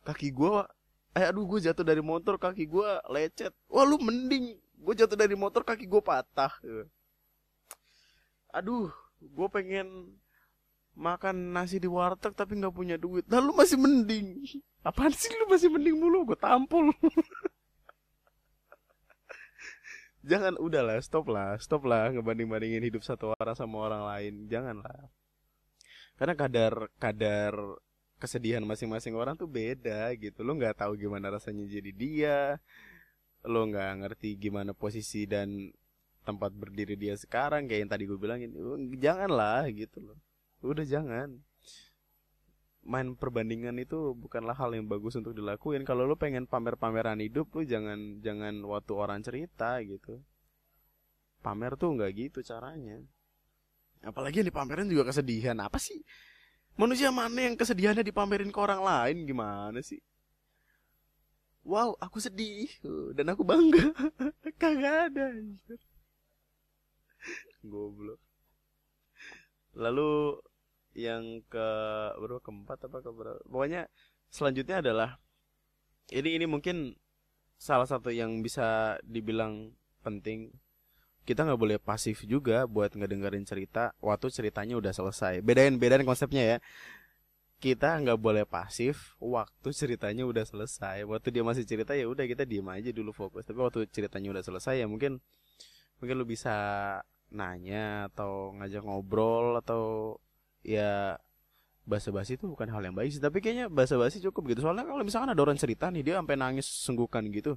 kaki 0.05 0.33
gue 0.33 0.65
eh 1.17 1.25
aduh 1.25 1.45
gue 1.45 1.59
jatuh 1.65 1.85
dari 1.85 2.01
motor 2.03 2.37
kaki 2.37 2.65
gue 2.69 2.89
lecet. 3.09 3.53
Wah 3.71 3.85
lu 3.85 3.97
mending 3.97 4.57
gue 4.79 4.93
jatuh 4.95 5.17
dari 5.17 5.35
motor 5.35 5.61
kaki 5.65 5.85
gue 5.85 6.01
patah 6.01 6.53
aduh 8.49 8.89
gue 9.21 9.47
pengen 9.51 10.17
makan 10.97 11.53
nasi 11.55 11.77
di 11.79 11.87
warteg 11.87 12.33
tapi 12.35 12.57
nggak 12.59 12.75
punya 12.75 12.95
duit. 12.99 13.23
Lalu 13.29 13.51
masih 13.55 13.77
mending. 13.79 14.43
Apaan 14.87 15.13
sih 15.15 15.31
lu 15.35 15.45
masih 15.51 15.69
mending 15.71 15.95
mulu? 15.99 16.33
Gue 16.33 16.39
tampol. 16.39 16.91
Jangan 20.29 20.59
udahlah 20.59 20.99
stop 20.99 21.31
lah 21.31 21.55
stop 21.63 21.87
lah 21.87 22.11
ngebanding 22.11 22.51
bandingin 22.51 22.83
hidup 22.83 23.07
satu 23.07 23.31
orang 23.39 23.55
sama 23.55 23.79
orang 23.79 24.03
lain. 24.03 24.33
Janganlah 24.51 25.07
karena 26.19 26.35
kadar 26.35 26.73
kadar 26.99 27.53
kesedihan 28.19 28.62
masing-masing 28.67 29.15
orang 29.15 29.39
tuh 29.39 29.47
beda 29.47 30.12
gitu. 30.19 30.43
Lo 30.43 30.53
nggak 30.53 30.84
tahu 30.84 30.99
gimana 30.99 31.32
rasanya 31.32 31.65
jadi 31.65 31.91
dia 31.95 32.38
lo 33.47 33.63
nggak 33.63 34.03
ngerti 34.03 34.36
gimana 34.36 34.75
posisi 34.75 35.23
dan 35.23 35.71
tempat 36.27 36.51
berdiri 36.51 36.99
dia 36.99 37.15
sekarang. 37.15 37.65
Kayak 37.65 37.79
yang 37.88 37.91
tadi 37.91 38.03
gue 38.05 38.19
bilangin 38.19 38.51
janganlah 38.99 39.65
gitu 39.71 40.03
loh. 40.03 40.19
Udah 40.62 40.84
jangan. 40.84 41.39
Main 42.84 43.15
perbandingan 43.15 43.75
itu 43.79 44.15
bukanlah 44.15 44.55
hal 44.55 44.75
yang 44.75 44.86
bagus 44.86 45.15
untuk 45.15 45.32
dilakuin. 45.32 45.88
Kalau 45.88 46.03
lo 46.03 46.19
pengen 46.19 46.45
pamer-pameran 46.45 47.23
hidup 47.23 47.47
lo 47.55 47.63
jangan 47.63 48.19
jangan 48.19 48.60
waktu 48.67 48.93
orang 48.93 49.19
cerita 49.23 49.79
gitu. 49.82 50.19
Pamer 51.39 51.79
tuh 51.79 51.95
nggak 51.95 52.12
gitu 52.19 52.39
caranya. 52.43 52.99
Apalagi 54.03 54.43
yang 54.43 54.51
dipamerin 54.51 54.91
juga 54.91 55.12
kesedihan. 55.12 55.55
Apa 55.63 55.79
sih 55.79 56.03
manusia 56.79 57.11
mana 57.11 57.35
yang 57.51 57.59
kesedihannya 57.59 58.07
dipamerin 58.07 58.55
ke 58.55 58.59
orang 58.63 58.79
lain? 58.79 59.27
Gimana 59.27 59.83
sih? 59.83 59.99
Wow 61.67 61.99
aku 61.99 62.23
sedih. 62.23 62.71
Dan 63.11 63.35
aku 63.35 63.43
bangga. 63.43 63.91
Kagak 64.61 65.11
ada 65.11 65.35
goblok. 67.63 68.19
Lalu 69.75 70.39
yang 70.95 71.43
ke 71.47 71.69
berapa? 72.17 72.41
Keempat 72.41 72.89
apa 72.89 72.97
ke 73.03 73.09
berapa? 73.11 73.41
Pokoknya 73.45 73.87
selanjutnya 74.31 74.81
adalah 74.81 75.09
ini 76.09 76.39
ini 76.41 76.45
mungkin 76.49 76.97
salah 77.59 77.85
satu 77.85 78.09
yang 78.09 78.39
bisa 78.41 78.97
dibilang 79.03 79.75
penting 80.01 80.55
kita 81.29 81.45
nggak 81.45 81.61
boleh 81.61 81.77
pasif 81.77 82.25
juga 82.25 82.65
buat 82.65 82.89
ngedengerin 82.89 83.45
cerita 83.45 83.93
waktu 84.01 84.33
ceritanya 84.33 84.81
udah 84.81 84.89
selesai. 84.89 85.45
Bedain 85.45 85.77
bedain 85.77 86.01
konsepnya 86.01 86.41
ya. 86.41 86.57
Kita 87.61 88.01
nggak 88.01 88.17
boleh 88.17 88.49
pasif 88.49 89.13
waktu 89.21 89.69
ceritanya 89.69 90.25
udah 90.25 90.41
selesai. 90.41 91.05
Waktu 91.05 91.27
dia 91.29 91.45
masih 91.45 91.69
cerita 91.69 91.93
ya 91.93 92.09
udah 92.09 92.25
kita 92.25 92.49
diem 92.49 92.65
aja 92.65 92.89
dulu 92.89 93.13
fokus. 93.13 93.45
Tapi 93.45 93.61
waktu 93.61 93.85
ceritanya 93.93 94.33
udah 94.33 94.41
selesai 94.41 94.81
ya 94.81 94.89
mungkin 94.89 95.21
mungkin 96.01 96.15
lu 96.17 96.25
bisa 96.25 96.55
nanya 97.29 98.09
atau 98.09 98.57
ngajak 98.57 98.81
ngobrol 98.81 99.61
atau 99.61 100.17
ya 100.65 101.21
basa-basi 101.85 102.41
itu 102.41 102.49
bukan 102.49 102.73
hal 102.73 102.81
yang 102.81 102.97
baik 102.97 103.13
sih. 103.13 103.21
Tapi 103.21 103.37
kayaknya 103.37 103.69
basa-basi 103.69 104.17
cukup 104.17 104.57
gitu. 104.57 104.65
Soalnya 104.65 104.81
kalau 104.81 105.05
misalkan 105.05 105.29
ada 105.29 105.41
orang 105.45 105.61
cerita 105.61 105.93
nih 105.93 106.01
dia 106.01 106.15
sampai 106.17 106.41
nangis 106.41 106.65
senggukan 106.65 107.21
gitu. 107.29 107.53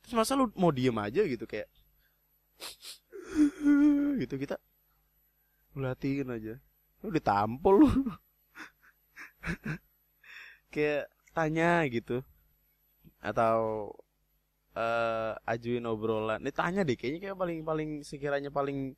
Terus 0.00 0.16
masa 0.16 0.32
lu 0.32 0.48
mau 0.56 0.72
diem 0.72 0.96
aja 0.96 1.20
gitu? 1.28 1.44
Kayak 1.44 1.68
gitu 4.22 4.34
kita 4.36 4.56
latihin 5.76 6.28
aja. 6.32 6.54
Lu 7.00 7.08
ditampol 7.08 7.74
lu. 7.82 7.88
Kayak 10.72 11.08
tanya 11.32 11.84
gitu. 11.88 12.20
Atau 13.20 13.92
uh, 14.76 15.32
ajuin 15.48 15.84
obrolan. 15.88 16.40
Ini 16.42 16.52
tanya 16.52 16.80
deh 16.84 16.96
kayaknya 16.96 17.30
kayak 17.30 17.38
paling 17.38 17.60
paling 17.64 17.90
sekiranya 18.04 18.50
paling 18.52 18.96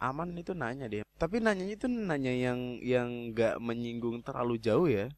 aman 0.00 0.36
itu 0.36 0.52
nanya 0.52 0.88
deh. 0.90 1.02
Tapi 1.16 1.40
nanyanya 1.40 1.74
itu 1.76 1.86
nanya 1.88 2.32
yang 2.32 2.60
yang 2.82 3.08
nggak 3.32 3.60
menyinggung 3.60 4.20
terlalu 4.24 4.60
jauh 4.60 4.88
ya. 4.88 5.08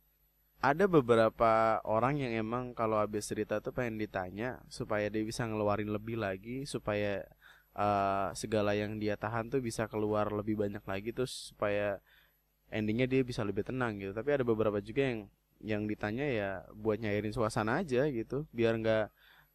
Ada 0.65 0.89
beberapa 0.89 1.79
orang 1.85 2.17
yang 2.17 2.33
emang 2.33 2.73
kalau 2.73 2.97
habis 2.97 3.29
cerita 3.29 3.61
tuh 3.61 3.77
pengen 3.77 4.01
ditanya 4.01 4.59
supaya 4.73 5.07
dia 5.13 5.23
bisa 5.23 5.45
ngeluarin 5.45 5.93
lebih 5.93 6.17
lagi 6.17 6.65
supaya 6.65 7.23
uh, 7.77 8.33
segala 8.33 8.73
yang 8.73 8.97
dia 8.97 9.15
tahan 9.15 9.53
tuh 9.53 9.61
bisa 9.61 9.87
keluar 9.87 10.33
lebih 10.33 10.57
banyak 10.57 10.83
lagi 10.83 11.13
terus 11.13 11.53
supaya 11.53 12.01
endingnya 12.73 13.07
dia 13.07 13.23
bisa 13.23 13.45
lebih 13.45 13.63
tenang 13.69 14.01
gitu. 14.01 14.13
Tapi 14.17 14.29
ada 14.41 14.45
beberapa 14.45 14.81
juga 14.81 15.03
yang 15.07 15.21
yang 15.65 15.83
ditanya 15.89 16.27
ya 16.27 16.51
buat 16.73 16.99
nyairin 17.01 17.33
suasana 17.37 17.85
aja 17.85 18.09
gitu. 18.09 18.49
Biar 18.51 18.75
nggak 18.81 19.07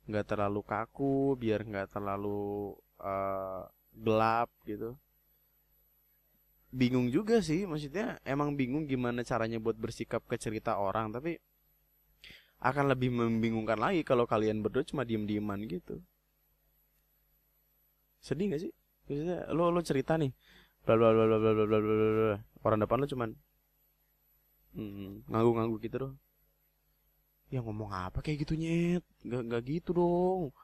nggak 0.10 0.26
terlalu 0.26 0.62
kaku 0.66 1.38
biar 1.38 1.66
nggak 1.66 1.88
terlalu 1.98 2.78
uh, 3.02 3.66
gelap 3.98 4.50
gitu. 4.70 4.96
Bingung 6.72 7.12
juga 7.12 7.44
sih 7.44 7.68
maksudnya 7.68 8.16
emang 8.24 8.56
bingung 8.56 8.88
gimana 8.88 9.28
caranya 9.28 9.60
buat 9.60 9.76
bersikap 9.76 10.24
ke 10.24 10.40
cerita 10.40 10.80
orang 10.80 11.12
tapi 11.12 11.36
akan 12.62 12.94
lebih 12.96 13.12
membingungkan 13.12 13.76
lagi 13.76 14.06
kalau 14.08 14.24
kalian 14.24 14.64
berdua 14.64 14.86
cuma 14.88 15.04
diem-dieman 15.04 15.66
gitu 15.68 16.00
sedih 18.22 18.54
gak 18.54 18.62
sih? 18.64 18.72
Maksudnya 19.10 19.50
lo 19.52 19.74
lo 19.74 19.82
cerita 19.82 20.16
nih 20.16 20.32
bla 20.86 20.98
bla 20.98 21.14
bla 21.14 21.26
bla 21.28 21.38
bla 21.38 21.52
bla 21.54 21.66
bla 21.66 21.94
bla 21.94 22.36
orang 22.66 22.80
depan 22.82 22.98
lo 23.02 23.06
cuman 23.06 23.30
hmm, 24.74 25.30
nganggu-nganggu 25.30 25.78
gitu 25.84 25.98
doh 26.02 26.14
ya 27.52 27.60
ngomong 27.60 27.92
apa 27.92 28.24
kayak 28.24 28.48
gitu 28.48 28.56
nyet? 28.56 29.04
Nggak 29.28 29.42
nggak 29.52 29.62
gitu 29.68 29.92
dong. 29.92 30.56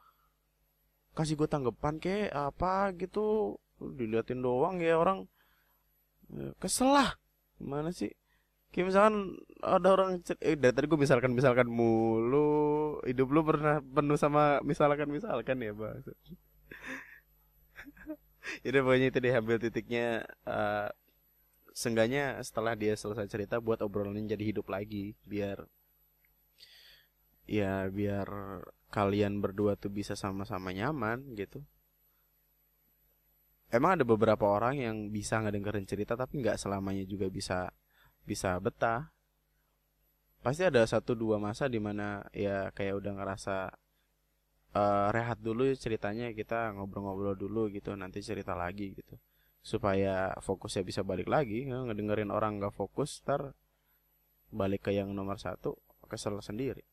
Kasih 1.11 1.35
gue 1.35 1.47
tanggapan 1.51 1.99
kayak 1.99 2.31
apa 2.31 2.95
gitu. 2.95 3.59
Diliatin 3.77 4.39
doang 4.39 4.79
ya 4.79 4.95
orang. 4.95 5.27
Ya, 6.31 6.55
kesel 6.63 6.95
lah. 6.95 7.19
Sih? 7.91 8.15
Kayak 8.71 8.87
misalkan 8.93 9.15
ada 9.59 9.87
orang 9.95 10.23
eh, 10.39 10.55
dari 10.55 10.73
tadi 10.73 10.85
gue 10.87 10.99
misalkan 10.99 11.31
misalkan 11.35 11.67
mulu 11.67 12.99
hidup 13.03 13.27
lu 13.31 13.41
pernah 13.43 13.79
penuh 13.83 14.19
sama 14.19 14.59
misalkan 14.63 15.07
misalkan 15.09 15.57
ya 15.63 15.71
bang 15.73 16.03
jadi 18.63 18.83
pokoknya 18.83 19.07
itu 19.11 19.19
diambil 19.19 19.57
titiknya 19.59 20.25
uh, 20.47 20.89
sengganya 21.77 22.41
setelah 22.41 22.73
dia 22.73 22.97
selesai 22.97 23.29
cerita 23.29 23.61
buat 23.61 23.85
obrolannya 23.85 24.25
jadi 24.33 24.43
hidup 24.49 24.65
lagi 24.73 25.13
biar 25.29 25.69
ya 27.47 27.87
biar 27.87 28.27
kalian 28.91 29.39
berdua 29.39 29.77
tuh 29.79 29.91
bisa 29.91 30.17
sama-sama 30.17 30.73
nyaman 30.75 31.23
gitu. 31.35 31.63
Emang 33.67 33.99
ada 33.99 34.07
beberapa 34.07 34.47
orang 34.47 34.79
yang 34.79 34.97
bisa 35.11 35.43
ngedengerin 35.43 35.83
cerita 35.83 36.15
tapi 36.15 36.39
nggak 36.39 36.57
selamanya 36.57 37.03
juga 37.03 37.27
bisa 37.27 37.71
bisa 38.23 38.55
betah. 38.63 39.11
Pasti 40.39 40.63
ada 40.63 40.81
satu 40.87 41.13
dua 41.13 41.35
masa 41.37 41.67
di 41.67 41.77
mana 41.77 42.23
ya 42.31 42.71
kayak 42.71 43.03
udah 43.03 43.11
ngerasa 43.19 43.55
uh, 44.77 45.07
rehat 45.15 45.37
dulu 45.47 45.63
ceritanya 45.83 46.25
kita 46.39 46.59
ngobrol-ngobrol 46.75 47.35
dulu 47.43 47.61
gitu 47.75 47.91
nanti 48.01 48.19
cerita 48.29 48.53
lagi 48.63 48.85
gitu. 48.99 49.15
Supaya 49.71 50.31
fokusnya 50.45 50.83
bisa 50.89 51.01
balik 51.09 51.27
lagi 51.35 51.67
ya, 51.71 51.77
ngedengerin 51.87 52.31
orang 52.37 52.51
nggak 52.61 52.73
fokus 52.79 53.19
ter 53.27 53.41
balik 54.59 54.81
ke 54.87 54.91
yang 54.95 55.09
nomor 55.17 55.37
satu 55.41 55.75
kesel 56.11 56.39
sendiri. 56.39 56.83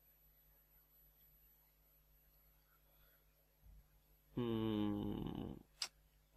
Hmm 4.34 5.54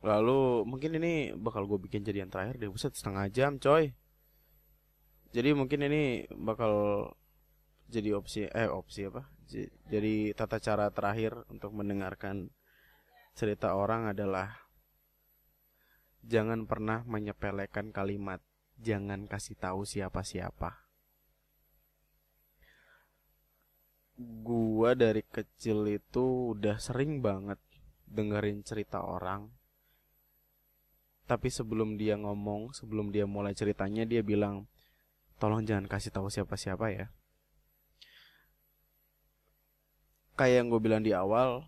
Lalu 0.06 0.64
mungkin 0.64 0.92
ini 1.02 1.34
bakal 1.34 1.66
gue 1.66 1.80
bikin 1.82 2.06
jadi 2.06 2.24
yang 2.24 2.32
terakhir 2.32 2.56
deh. 2.62 2.70
Buset 2.70 2.94
setengah 2.94 3.26
jam 3.34 3.58
coy. 3.58 3.92
Jadi 5.36 5.50
mungkin 5.52 5.80
ini 5.84 6.24
bakal 6.32 6.74
jadi 7.88 8.20
opsi 8.20 8.48
Eh 8.52 8.68
opsi 8.68 9.08
apa? 9.08 9.24
Jadi 9.88 10.36
tata 10.36 10.60
cara 10.60 10.92
terakhir 10.92 11.48
untuk 11.48 11.72
mendengarkan 11.72 12.52
cerita 13.32 13.76
orang 13.76 14.12
adalah 14.12 14.68
Jangan 16.28 16.68
pernah 16.68 17.08
menyepelekan 17.08 17.96
kalimat 17.96 18.44
Jangan 18.78 19.26
kasih 19.26 19.58
tahu 19.58 19.88
siapa-siapa. 19.88 20.86
Gua 24.46 24.94
dari 24.94 25.26
kecil 25.26 25.88
itu 25.90 26.54
udah 26.54 26.78
sering 26.78 27.26
banget 27.26 27.58
dengerin 28.06 28.62
cerita 28.62 29.02
orang. 29.02 29.50
Tapi 31.26 31.50
sebelum 31.50 31.98
dia 31.98 32.20
ngomong 32.20 32.76
sebelum 32.76 33.10
dia 33.10 33.26
mulai 33.26 33.58
ceritanya 33.58 34.06
dia 34.06 34.22
bilang 34.22 34.70
tolong 35.42 35.66
jangan 35.66 35.90
kasih 35.90 36.14
tahu 36.14 36.30
siapa-siapa 36.30 36.86
ya 36.94 37.08
kayak 40.38 40.64
yang 40.64 40.68
gue 40.70 40.82
bilang 40.82 41.02
di 41.02 41.12
awal 41.18 41.66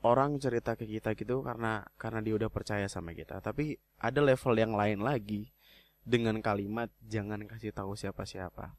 orang 0.00 0.40
cerita 0.40 0.78
ke 0.78 0.88
kita 0.88 1.12
gitu 1.12 1.44
karena 1.44 1.84
karena 2.00 2.24
dia 2.24 2.34
udah 2.34 2.48
percaya 2.48 2.88
sama 2.88 3.12
kita. 3.12 3.38
Tapi 3.44 3.76
ada 4.00 4.24
level 4.24 4.54
yang 4.56 4.72
lain 4.72 5.04
lagi 5.04 5.52
dengan 6.06 6.40
kalimat 6.40 6.88
jangan 7.04 7.44
kasih 7.44 7.74
tahu 7.76 7.92
siapa-siapa. 7.98 8.72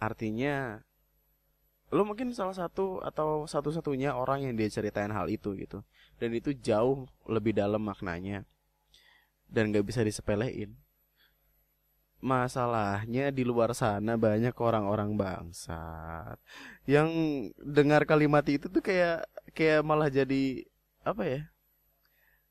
Artinya 0.00 0.80
lo 1.88 2.04
mungkin 2.04 2.32
salah 2.32 2.56
satu 2.56 3.00
atau 3.00 3.48
satu-satunya 3.48 4.12
orang 4.12 4.44
yang 4.48 4.54
dia 4.56 4.68
ceritain 4.72 5.12
hal 5.12 5.28
itu 5.28 5.52
gitu. 5.58 5.84
Dan 6.16 6.32
itu 6.32 6.56
jauh 6.56 7.04
lebih 7.28 7.52
dalam 7.52 7.84
maknanya 7.84 8.48
dan 9.48 9.72
gak 9.72 9.84
bisa 9.84 10.04
disepelein 10.04 10.76
masalahnya 12.18 13.30
di 13.30 13.46
luar 13.46 13.70
sana 13.74 14.18
banyak 14.18 14.54
orang-orang 14.58 15.14
bangsat. 15.14 16.38
Yang 16.86 17.10
dengar 17.62 18.02
kalimat 18.04 18.42
itu 18.50 18.66
tuh 18.66 18.82
kayak 18.82 19.26
kayak 19.54 19.86
malah 19.86 20.10
jadi 20.10 20.66
apa 21.06 21.22
ya 21.24 21.42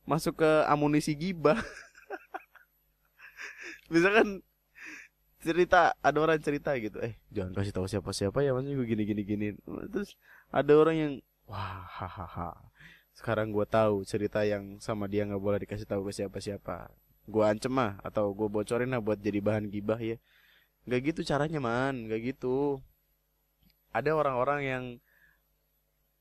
masuk 0.08 0.40
ke 0.40 0.52
amunisi 0.72 1.12
gibah. 1.14 1.60
Misalkan 3.92 4.40
cerita 5.44 5.96
ada 6.04 6.18
orang 6.20 6.42
cerita 6.42 6.76
gitu 6.76 7.00
eh 7.00 7.16
jangan 7.32 7.56
kasih 7.56 7.72
tahu 7.72 7.88
siapa 7.88 8.12
siapa 8.12 8.44
ya 8.44 8.52
maksudnya 8.52 8.76
gue 8.80 8.88
gini 8.88 9.04
gini 9.04 9.22
gini. 9.28 9.48
Terus 9.92 10.16
ada 10.48 10.72
orang 10.80 10.96
yang 10.96 11.14
wah 11.44 11.84
hahaha. 11.88 12.56
Sekarang 13.12 13.52
gue 13.52 13.66
tahu 13.68 14.08
cerita 14.08 14.48
yang 14.48 14.80
sama 14.80 15.12
dia 15.12 15.28
nggak 15.28 15.44
boleh 15.44 15.60
dikasih 15.60 15.90
tahu 15.90 16.08
ke 16.08 16.12
siapa 16.16 16.40
siapa 16.40 16.88
gue 17.28 17.44
ancem 17.44 17.70
mah 17.70 18.00
atau 18.08 18.32
gue 18.32 18.48
bocorin 18.48 18.96
lah 18.96 19.04
buat 19.04 19.20
jadi 19.20 19.44
bahan 19.44 19.68
gibah 19.68 20.00
ya. 20.00 20.16
Nggak 20.88 21.14
gitu 21.14 21.22
caranya 21.28 21.60
man. 21.60 22.08
Nggak 22.08 22.34
gitu. 22.34 22.80
Ada 23.92 24.16
orang-orang 24.16 24.62
yang 24.64 24.84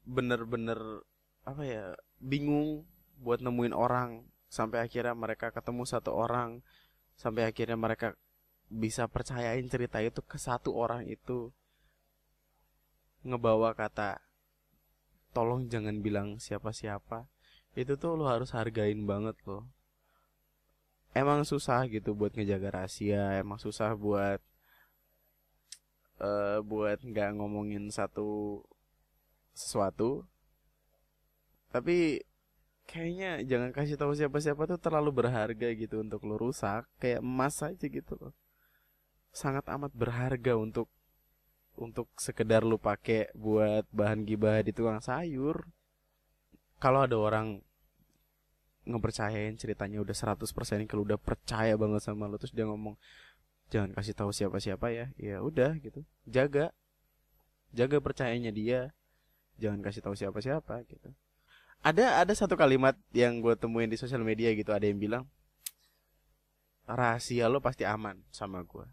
bener-bener 0.07 0.79
apa 1.47 1.63
ya 1.63 1.85
bingung 2.19 2.87
buat 3.23 3.43
nemuin 3.43 3.75
orang 3.75 4.27
sampai 4.51 4.83
akhirnya 4.87 5.15
mereka 5.15 5.51
ketemu 5.51 5.83
satu 5.83 6.15
orang 6.15 6.63
sampai 7.19 7.47
akhirnya 7.47 7.79
mereka 7.79 8.15
bisa 8.67 9.07
percayain 9.07 9.67
cerita 9.71 10.03
itu 10.03 10.23
ke 10.27 10.39
satu 10.43 10.75
orang 10.75 11.07
itu. 11.07 11.55
Ngebawa 13.23 13.75
kata 13.79 14.19
tolong 15.31 15.71
jangan 15.71 16.03
bilang 16.03 16.43
siapa-siapa. 16.43 17.31
Itu 17.79 17.95
tuh 17.95 18.19
lo 18.19 18.27
harus 18.27 18.51
hargain 18.57 19.07
banget 19.07 19.37
loh 19.47 19.76
emang 21.17 21.49
susah 21.49 21.89
gitu 21.89 22.13
buat 22.13 22.37
ngejaga 22.37 22.69
rahasia 22.85 23.41
emang 23.41 23.57
susah 23.57 23.97
buat 23.97 24.41
uh, 26.21 26.61
buat 26.61 27.01
nggak 27.01 27.41
ngomongin 27.41 27.89
satu 27.89 28.61
sesuatu. 29.57 30.29
Tapi 31.73 32.21
kayaknya 32.87 33.43
jangan 33.49 33.71
kasih 33.73 33.97
tahu 33.99 34.13
siapa-siapa 34.15 34.69
tuh 34.69 34.81
terlalu 34.81 35.11
berharga 35.25 35.69
gitu 35.73 36.05
untuk 36.05 36.25
lo 36.29 36.37
rusak. 36.37 36.85
Kayak 37.01 37.25
emas 37.25 37.57
aja 37.65 37.87
gitu 37.89 38.15
loh. 38.21 38.33
Sangat 39.33 39.65
amat 39.69 39.93
berharga 39.93 40.57
untuk 40.57 40.89
untuk 41.77 42.09
sekedar 42.17 42.65
lu 42.65 42.81
pakai 42.81 43.29
buat 43.37 43.85
bahan 43.93 44.25
gibah 44.25 44.61
di 44.65 44.73
tukang 44.73 45.01
sayur. 45.05 45.69
Kalau 46.81 47.05
ada 47.05 47.17
orang 47.17 47.61
ngepercayain 48.87 49.59
ceritanya 49.59 49.99
udah 49.99 50.15
100% 50.15 50.47
kalau 50.87 51.03
udah 51.03 51.19
percaya 51.19 51.75
banget 51.75 52.07
sama 52.07 52.31
lu 52.31 52.39
terus 52.39 52.55
dia 52.55 52.65
ngomong 52.65 52.95
jangan 53.69 53.91
kasih 53.93 54.15
tahu 54.15 54.31
siapa-siapa 54.31 54.87
ya. 54.95 55.07
Ya 55.19 55.43
udah 55.43 55.75
gitu. 55.83 56.07
Jaga. 56.25 56.71
Jaga 57.75 57.99
percayanya 57.99 58.55
dia. 58.55 58.95
Jangan 59.59 59.83
kasih 59.83 60.01
tahu 60.07 60.15
siapa-siapa 60.15 60.87
gitu. 60.87 61.11
Ada 61.83 62.23
ada 62.23 62.33
satu 62.33 62.55
kalimat 62.55 62.97
yang 63.13 63.43
gue 63.43 63.53
temuin 63.59 63.91
di 63.91 63.99
sosial 63.99 64.23
media 64.25 64.51
gitu 64.55 64.73
ada 64.73 64.87
yang 64.89 64.97
bilang 64.97 65.25
rahasia 66.87 67.51
lo 67.51 67.59
pasti 67.59 67.83
aman 67.83 68.23
sama 68.31 68.63
gue 68.63 68.87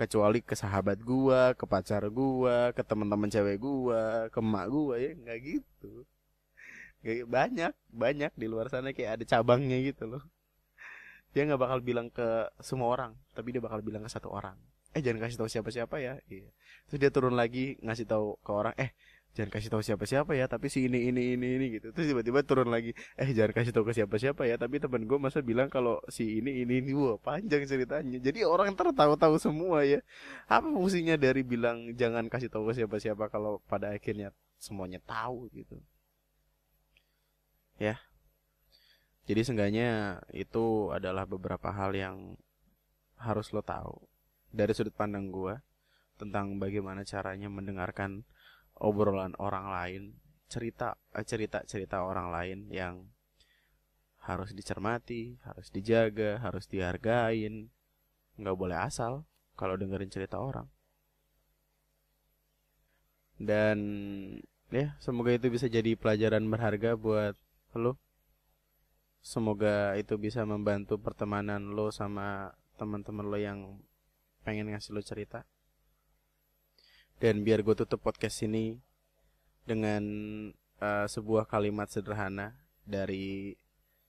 kecuali 0.00 0.40
ke 0.40 0.56
sahabat 0.56 0.96
gua, 1.04 1.52
ke 1.52 1.68
pacar 1.68 2.08
gua, 2.08 2.72
ke 2.72 2.80
teman-teman 2.80 3.28
cewek 3.28 3.60
gua, 3.60 4.32
ke 4.32 4.40
emak 4.40 4.66
gua 4.72 4.96
ya 4.96 5.12
nggak 5.12 5.38
gitu. 5.44 6.08
Gak, 7.00 7.26
banyak, 7.26 7.72
banyak 7.90 8.32
di 8.36 8.46
luar 8.46 8.68
sana 8.68 8.92
kayak 8.92 9.20
ada 9.20 9.24
cabangnya 9.24 9.80
gitu 9.80 10.04
loh. 10.06 10.22
Dia 11.32 11.46
nggak 11.46 11.60
bakal 11.62 11.78
bilang 11.80 12.10
ke 12.10 12.50
semua 12.60 12.90
orang, 12.90 13.12
tapi 13.32 13.54
dia 13.54 13.62
bakal 13.62 13.80
bilang 13.80 14.02
ke 14.04 14.10
satu 14.10 14.28
orang. 14.28 14.58
Eh 14.92 15.00
jangan 15.00 15.22
kasih 15.24 15.38
tahu 15.38 15.48
siapa-siapa 15.48 15.96
ya. 16.02 16.18
Iya. 16.26 16.50
Terus 16.90 16.98
dia 16.98 17.10
turun 17.14 17.38
lagi 17.38 17.78
ngasih 17.80 18.04
tahu 18.10 18.36
ke 18.42 18.50
orang, 18.50 18.74
eh 18.76 18.90
jangan 19.30 19.50
kasih 19.54 19.70
tahu 19.70 19.82
siapa-siapa 19.86 20.34
ya 20.34 20.50
tapi 20.50 20.66
si 20.66 20.90
ini 20.90 21.06
ini 21.06 21.38
ini 21.38 21.46
ini 21.54 21.66
gitu 21.78 21.94
terus 21.94 22.10
tiba-tiba 22.10 22.42
turun 22.42 22.66
lagi 22.66 22.98
eh 23.14 23.30
jangan 23.30 23.62
kasih 23.62 23.70
tahu 23.70 23.86
ke 23.86 23.94
siapa-siapa 23.94 24.42
ya 24.42 24.58
tapi 24.58 24.82
temen 24.82 25.06
gue 25.06 25.18
masa 25.22 25.38
bilang 25.38 25.70
kalau 25.70 26.02
si 26.10 26.42
ini 26.42 26.66
ini 26.66 26.82
ini 26.82 26.90
wah 26.98 27.14
panjang 27.14 27.62
ceritanya 27.62 28.18
jadi 28.18 28.42
orang 28.42 28.74
tertahu-tahu 28.74 29.38
semua 29.38 29.86
ya 29.86 30.02
apa 30.50 30.66
fungsinya 30.66 31.14
dari 31.14 31.46
bilang 31.46 31.94
jangan 31.94 32.26
kasih 32.26 32.50
tahu 32.50 32.74
ke 32.74 32.82
siapa-siapa 32.82 33.30
kalau 33.30 33.62
pada 33.70 33.94
akhirnya 33.94 34.34
semuanya 34.58 34.98
tahu 35.06 35.46
gitu 35.54 35.78
ya 37.80 37.96
jadi 39.24 39.40
seenggaknya 39.46 40.20
itu 40.36 40.92
adalah 40.92 41.24
beberapa 41.24 41.72
hal 41.72 41.96
yang 41.96 42.36
harus 43.16 43.50
lo 43.56 43.64
tahu 43.64 43.94
dari 44.50 44.74
sudut 44.74 44.92
pandang 44.92 45.30
gue 45.30 45.54
tentang 46.18 46.60
bagaimana 46.60 47.06
caranya 47.06 47.48
mendengarkan 47.48 48.28
obrolan 48.80 49.32
orang 49.40 49.70
lain, 49.70 50.02
cerita 50.50 50.96
eh, 51.14 51.24
cerita 51.24 51.62
cerita 51.64 52.02
orang 52.02 52.28
lain 52.32 52.58
yang 52.68 53.08
harus 54.20 54.52
dicermati, 54.52 55.40
harus 55.44 55.72
dijaga, 55.72 56.40
harus 56.44 56.68
dihargain. 56.68 57.72
Nggak 58.36 58.56
boleh 58.56 58.76
asal 58.76 59.24
kalau 59.56 59.76
dengerin 59.80 60.12
cerita 60.12 60.36
orang. 60.40 60.68
Dan 63.40 63.78
ya, 64.68 64.96
semoga 65.00 65.32
itu 65.32 65.48
bisa 65.48 65.64
jadi 65.72 65.96
pelajaran 65.96 66.44
berharga 66.44 66.96
buat 67.00 67.32
lo. 67.78 68.00
Semoga 69.20 69.94
itu 70.00 70.16
bisa 70.16 70.42
membantu 70.48 70.96
pertemanan 70.96 71.76
lo 71.76 71.92
sama 71.92 72.56
teman-teman 72.80 73.26
lo 73.28 73.36
yang 73.36 73.78
pengen 74.42 74.72
ngasih 74.72 74.96
lo 74.96 75.04
cerita. 75.04 75.44
Dan 77.20 77.44
biar 77.44 77.60
gue 77.60 77.76
tutup 77.76 78.00
podcast 78.00 78.40
ini 78.48 78.80
dengan 79.68 80.02
uh, 80.80 81.04
sebuah 81.04 81.44
kalimat 81.44 81.92
sederhana 81.92 82.56
dari 82.88 83.52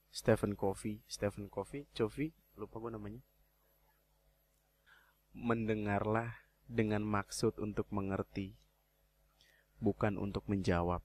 Stephen 0.07 0.55
Covey, 0.55 1.03
Stephen 1.11 1.51
Covey, 1.51 1.91
Covey, 1.91 2.31
lupa 2.55 2.79
gue 2.79 2.91
namanya. 2.95 3.21
Mendengarlah 5.35 6.31
dengan 6.71 7.03
maksud 7.03 7.59
untuk 7.59 7.91
mengerti, 7.91 8.55
bukan 9.83 10.15
untuk 10.15 10.47
menjawab. 10.47 11.03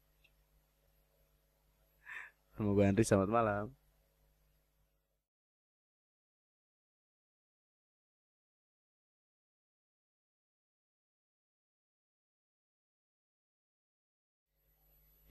Semoga 2.57 2.89
Andri 2.89 3.05
selamat 3.05 3.29
malam. 3.29 3.65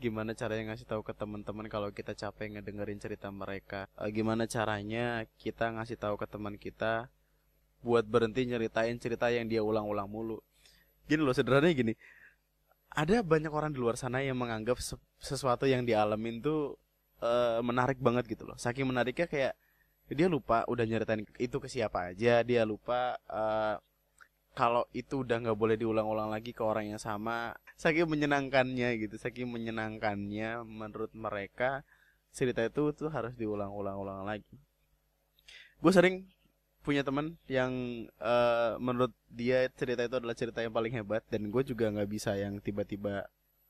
gimana 0.05 0.38
caranya 0.38 0.69
ngasih 0.69 0.85
tahu 0.85 1.01
ke 1.01 1.17
teman-teman 1.17 1.65
kalau 1.65 1.89
kita 1.89 2.13
capek 2.13 2.53
ngedengerin 2.53 3.01
cerita 3.01 3.33
mereka? 3.33 3.89
Uh, 3.97 4.05
gimana 4.13 4.45
caranya 4.45 5.25
kita 5.41 5.73
ngasih 5.73 5.97
tahu 5.97 6.13
ke 6.13 6.29
teman 6.29 6.61
kita 6.61 7.09
buat 7.81 8.05
berhenti 8.05 8.45
nyeritain 8.45 9.01
cerita 9.01 9.33
yang 9.33 9.49
dia 9.49 9.65
ulang-ulang 9.65 10.05
mulu? 10.05 10.38
Gini 11.09 11.25
loh 11.25 11.33
sederhananya 11.33 11.73
gini. 11.73 11.93
Ada 12.93 13.25
banyak 13.25 13.49
orang 13.49 13.73
di 13.73 13.81
luar 13.81 13.97
sana 13.97 14.21
yang 14.21 14.38
menganggap 14.38 14.77
sesuatu 15.17 15.65
yang 15.65 15.81
dialamin 15.89 16.38
tuh 16.38 16.77
uh, 17.21 17.60
menarik 17.62 17.99
banget 18.01 18.25
gitu 18.28 18.47
loh. 18.47 18.58
Saking 18.58 18.88
menariknya 18.88 19.28
kayak 19.30 19.54
dia 20.06 20.28
lupa 20.30 20.63
udah 20.69 20.86
nyeritain 20.86 21.25
itu 21.41 21.58
ke 21.58 21.65
siapa 21.65 22.13
aja 22.13 22.45
dia 22.45 22.62
lupa 22.62 23.17
uh, 23.25 23.82
kalau 24.54 24.86
itu 24.93 25.25
udah 25.25 25.41
nggak 25.41 25.58
boleh 25.58 25.75
diulang-ulang 25.75 26.32
lagi 26.32 26.56
ke 26.56 26.63
orang 26.63 26.95
yang 26.95 27.01
sama. 27.01 27.56
Saking 27.75 28.08
menyenangkannya 28.08 28.95
gitu 29.04 29.19
saking 29.19 29.51
menyenangkannya 29.51 30.63
menurut 30.63 31.12
mereka 31.12 31.84
cerita 32.32 32.63
itu 32.63 32.91
tuh 32.95 33.12
harus 33.12 33.36
diulang-ulang-ulang 33.36 34.23
lagi. 34.23 34.56
Gue 35.84 35.91
sering 35.91 36.28
punya 36.86 37.01
teman 37.01 37.36
yang 37.49 37.73
uh, 38.21 38.78
menurut 38.78 39.12
dia 39.28 39.65
cerita 39.73 40.06
itu 40.06 40.15
adalah 40.21 40.38
cerita 40.38 40.62
yang 40.62 40.71
paling 40.71 40.93
hebat 40.93 41.25
dan 41.28 41.49
gue 41.49 41.63
juga 41.65 41.89
nggak 41.89 42.08
bisa 42.08 42.38
yang 42.38 42.62
tiba-tiba 42.62 43.25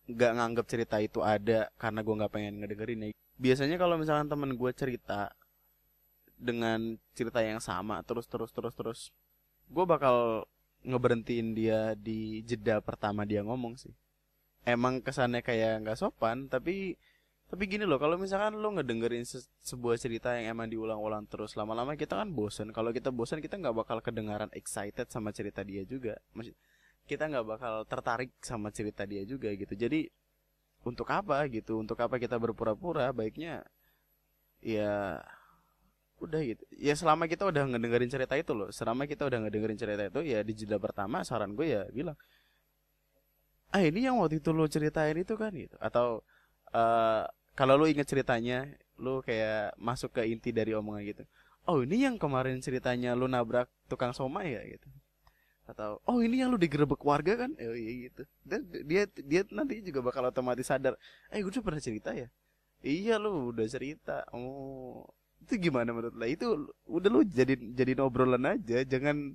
nggak 0.06 0.32
nganggap 0.38 0.66
cerita 0.70 0.98
itu 1.02 1.20
ada 1.26 1.70
karena 1.82 2.00
gue 2.06 2.16
nggak 2.20 2.34
pengen 2.34 2.54
ngedengerin 2.62 3.06
ya. 3.06 3.10
Biasanya 3.36 3.76
kalau 3.82 3.96
misalkan 3.98 4.30
temen 4.30 4.54
gue 4.54 4.72
cerita 4.72 5.34
dengan 6.36 7.00
cerita 7.16 7.40
yang 7.42 7.64
sama 7.64 8.04
terus 8.04 8.28
terus 8.28 8.52
terus 8.52 8.76
terus 8.76 9.00
gue 9.72 9.86
bakal 9.88 10.46
ngeberhentiin 10.86 11.58
dia 11.58 11.98
di 11.98 12.46
jeda 12.46 12.78
pertama 12.84 13.26
dia 13.26 13.42
ngomong 13.42 13.76
sih. 13.82 13.94
Emang 14.66 15.02
kesannya 15.02 15.42
kayak 15.42 15.82
nggak 15.86 15.98
sopan 15.98 16.46
tapi 16.50 16.98
tapi 17.46 17.70
gini 17.70 17.86
loh 17.86 18.02
kalau 18.02 18.18
misalkan 18.18 18.58
lo 18.58 18.74
ngedengerin 18.74 19.22
se- 19.26 19.46
sebuah 19.62 20.02
cerita 20.02 20.34
yang 20.34 20.58
emang 20.58 20.68
diulang-ulang 20.70 21.30
terus 21.30 21.54
lama-lama 21.54 21.94
kita 21.98 22.18
kan 22.18 22.30
bosen. 22.34 22.74
Kalau 22.74 22.90
kita 22.90 23.10
bosen 23.14 23.42
kita 23.42 23.58
nggak 23.58 23.86
bakal 23.86 23.98
kedengaran 24.02 24.50
excited 24.54 25.10
sama 25.10 25.30
cerita 25.34 25.62
dia 25.62 25.86
juga. 25.86 26.18
Maksud- 26.34 26.58
kita 27.06 27.30
nggak 27.30 27.46
bakal 27.46 27.74
tertarik 27.86 28.34
sama 28.42 28.74
cerita 28.74 29.06
dia 29.06 29.22
juga 29.24 29.54
gitu. 29.54 29.74
Jadi 29.78 30.10
untuk 30.86 31.08
apa 31.14 31.46
gitu? 31.50 31.78
Untuk 31.82 31.98
apa 32.02 32.18
kita 32.18 32.38
berpura-pura? 32.42 33.14
Baiknya 33.14 33.62
ya 34.62 35.22
udah 36.18 36.42
gitu. 36.42 36.64
Ya 36.74 36.98
selama 36.98 37.30
kita 37.30 37.46
udah 37.46 37.70
ngedengerin 37.70 38.10
cerita 38.10 38.34
itu 38.38 38.52
loh. 38.58 38.70
Selama 38.74 39.06
kita 39.06 39.30
udah 39.30 39.46
ngedengerin 39.46 39.78
cerita 39.78 40.04
itu 40.10 40.22
ya 40.26 40.42
di 40.42 40.54
jeda 40.58 40.82
pertama 40.82 41.22
saran 41.22 41.54
gue 41.54 41.68
ya 41.70 41.84
bilang 41.94 42.18
ah 43.76 43.84
ini 43.84 44.08
yang 44.08 44.22
waktu 44.24 44.40
itu 44.40 44.50
lo 44.56 44.66
ceritain 44.66 45.18
itu 45.18 45.38
kan? 45.38 45.54
Gitu. 45.54 45.78
Atau 45.78 46.26
eh 46.74 47.24
kalau 47.56 47.80
lu 47.80 47.86
inget 47.88 48.10
ceritanya 48.10 48.66
lu 49.00 49.22
kayak 49.22 49.78
masuk 49.80 50.12
ke 50.18 50.26
inti 50.26 50.50
dari 50.50 50.74
omongan 50.74 51.04
gitu. 51.06 51.24
Oh 51.70 51.82
ini 51.86 52.06
yang 52.06 52.18
kemarin 52.18 52.62
ceritanya 52.62 53.14
lu 53.14 53.30
nabrak 53.30 53.70
tukang 53.90 54.14
somai 54.14 54.58
ya? 54.58 54.64
Gitu 54.66 54.90
atau 55.66 55.98
oh 56.06 56.22
ini 56.22 56.46
yang 56.46 56.54
lu 56.54 56.62
digerebek 56.62 57.02
warga 57.02 57.46
kan? 57.46 57.52
Oh 57.58 57.76
iya 57.78 58.10
gitu. 58.10 58.24
Dan 58.46 58.70
dia 58.86 59.10
dia 59.10 59.42
nanti 59.50 59.82
juga 59.82 60.06
bakal 60.06 60.30
otomatis 60.30 60.70
sadar 60.70 60.94
eh 61.34 61.42
gue 61.42 61.50
udah 61.50 61.66
pernah 61.66 61.82
cerita 61.82 62.14
ya? 62.14 62.30
Iya 62.86 63.18
lu 63.18 63.50
udah 63.50 63.66
cerita. 63.66 64.26
Oh 64.30 65.10
itu 65.42 65.70
gimana 65.70 65.90
menurut 65.90 66.14
lo? 66.14 66.26
Itu 66.30 66.70
udah 66.86 67.10
lu 67.10 67.22
jadi 67.26 67.58
jadi 67.58 67.98
obrolan 68.02 68.46
aja 68.46 68.86
jangan 68.86 69.34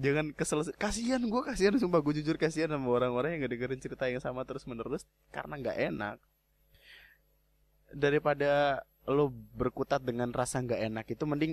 jangan 0.00 0.32
kesel 0.32 0.64
kasihan 0.80 1.20
gue 1.20 1.42
kasihan 1.44 1.76
sumpah 1.76 2.00
gue 2.00 2.24
jujur 2.24 2.40
kasihan 2.40 2.72
sama 2.72 2.88
orang-orang 2.88 3.36
yang 3.36 3.40
gak 3.44 3.52
dengerin 3.52 3.80
cerita 3.82 4.04
yang 4.08 4.22
sama 4.22 4.48
terus 4.48 4.64
menerus 4.64 5.04
karena 5.28 5.60
nggak 5.60 5.78
enak. 5.92 6.16
Daripada 7.90 8.80
lo 9.04 9.28
berkutat 9.32 10.00
dengan 10.00 10.32
rasa 10.32 10.62
nggak 10.62 10.80
enak 10.88 11.06
itu 11.10 11.24
mending 11.28 11.52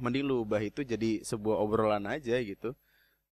mending 0.00 0.24
lu 0.24 0.46
ubah 0.46 0.62
itu 0.62 0.86
jadi 0.86 1.20
sebuah 1.20 1.56
obrolan 1.60 2.08
aja 2.08 2.38
gitu 2.40 2.72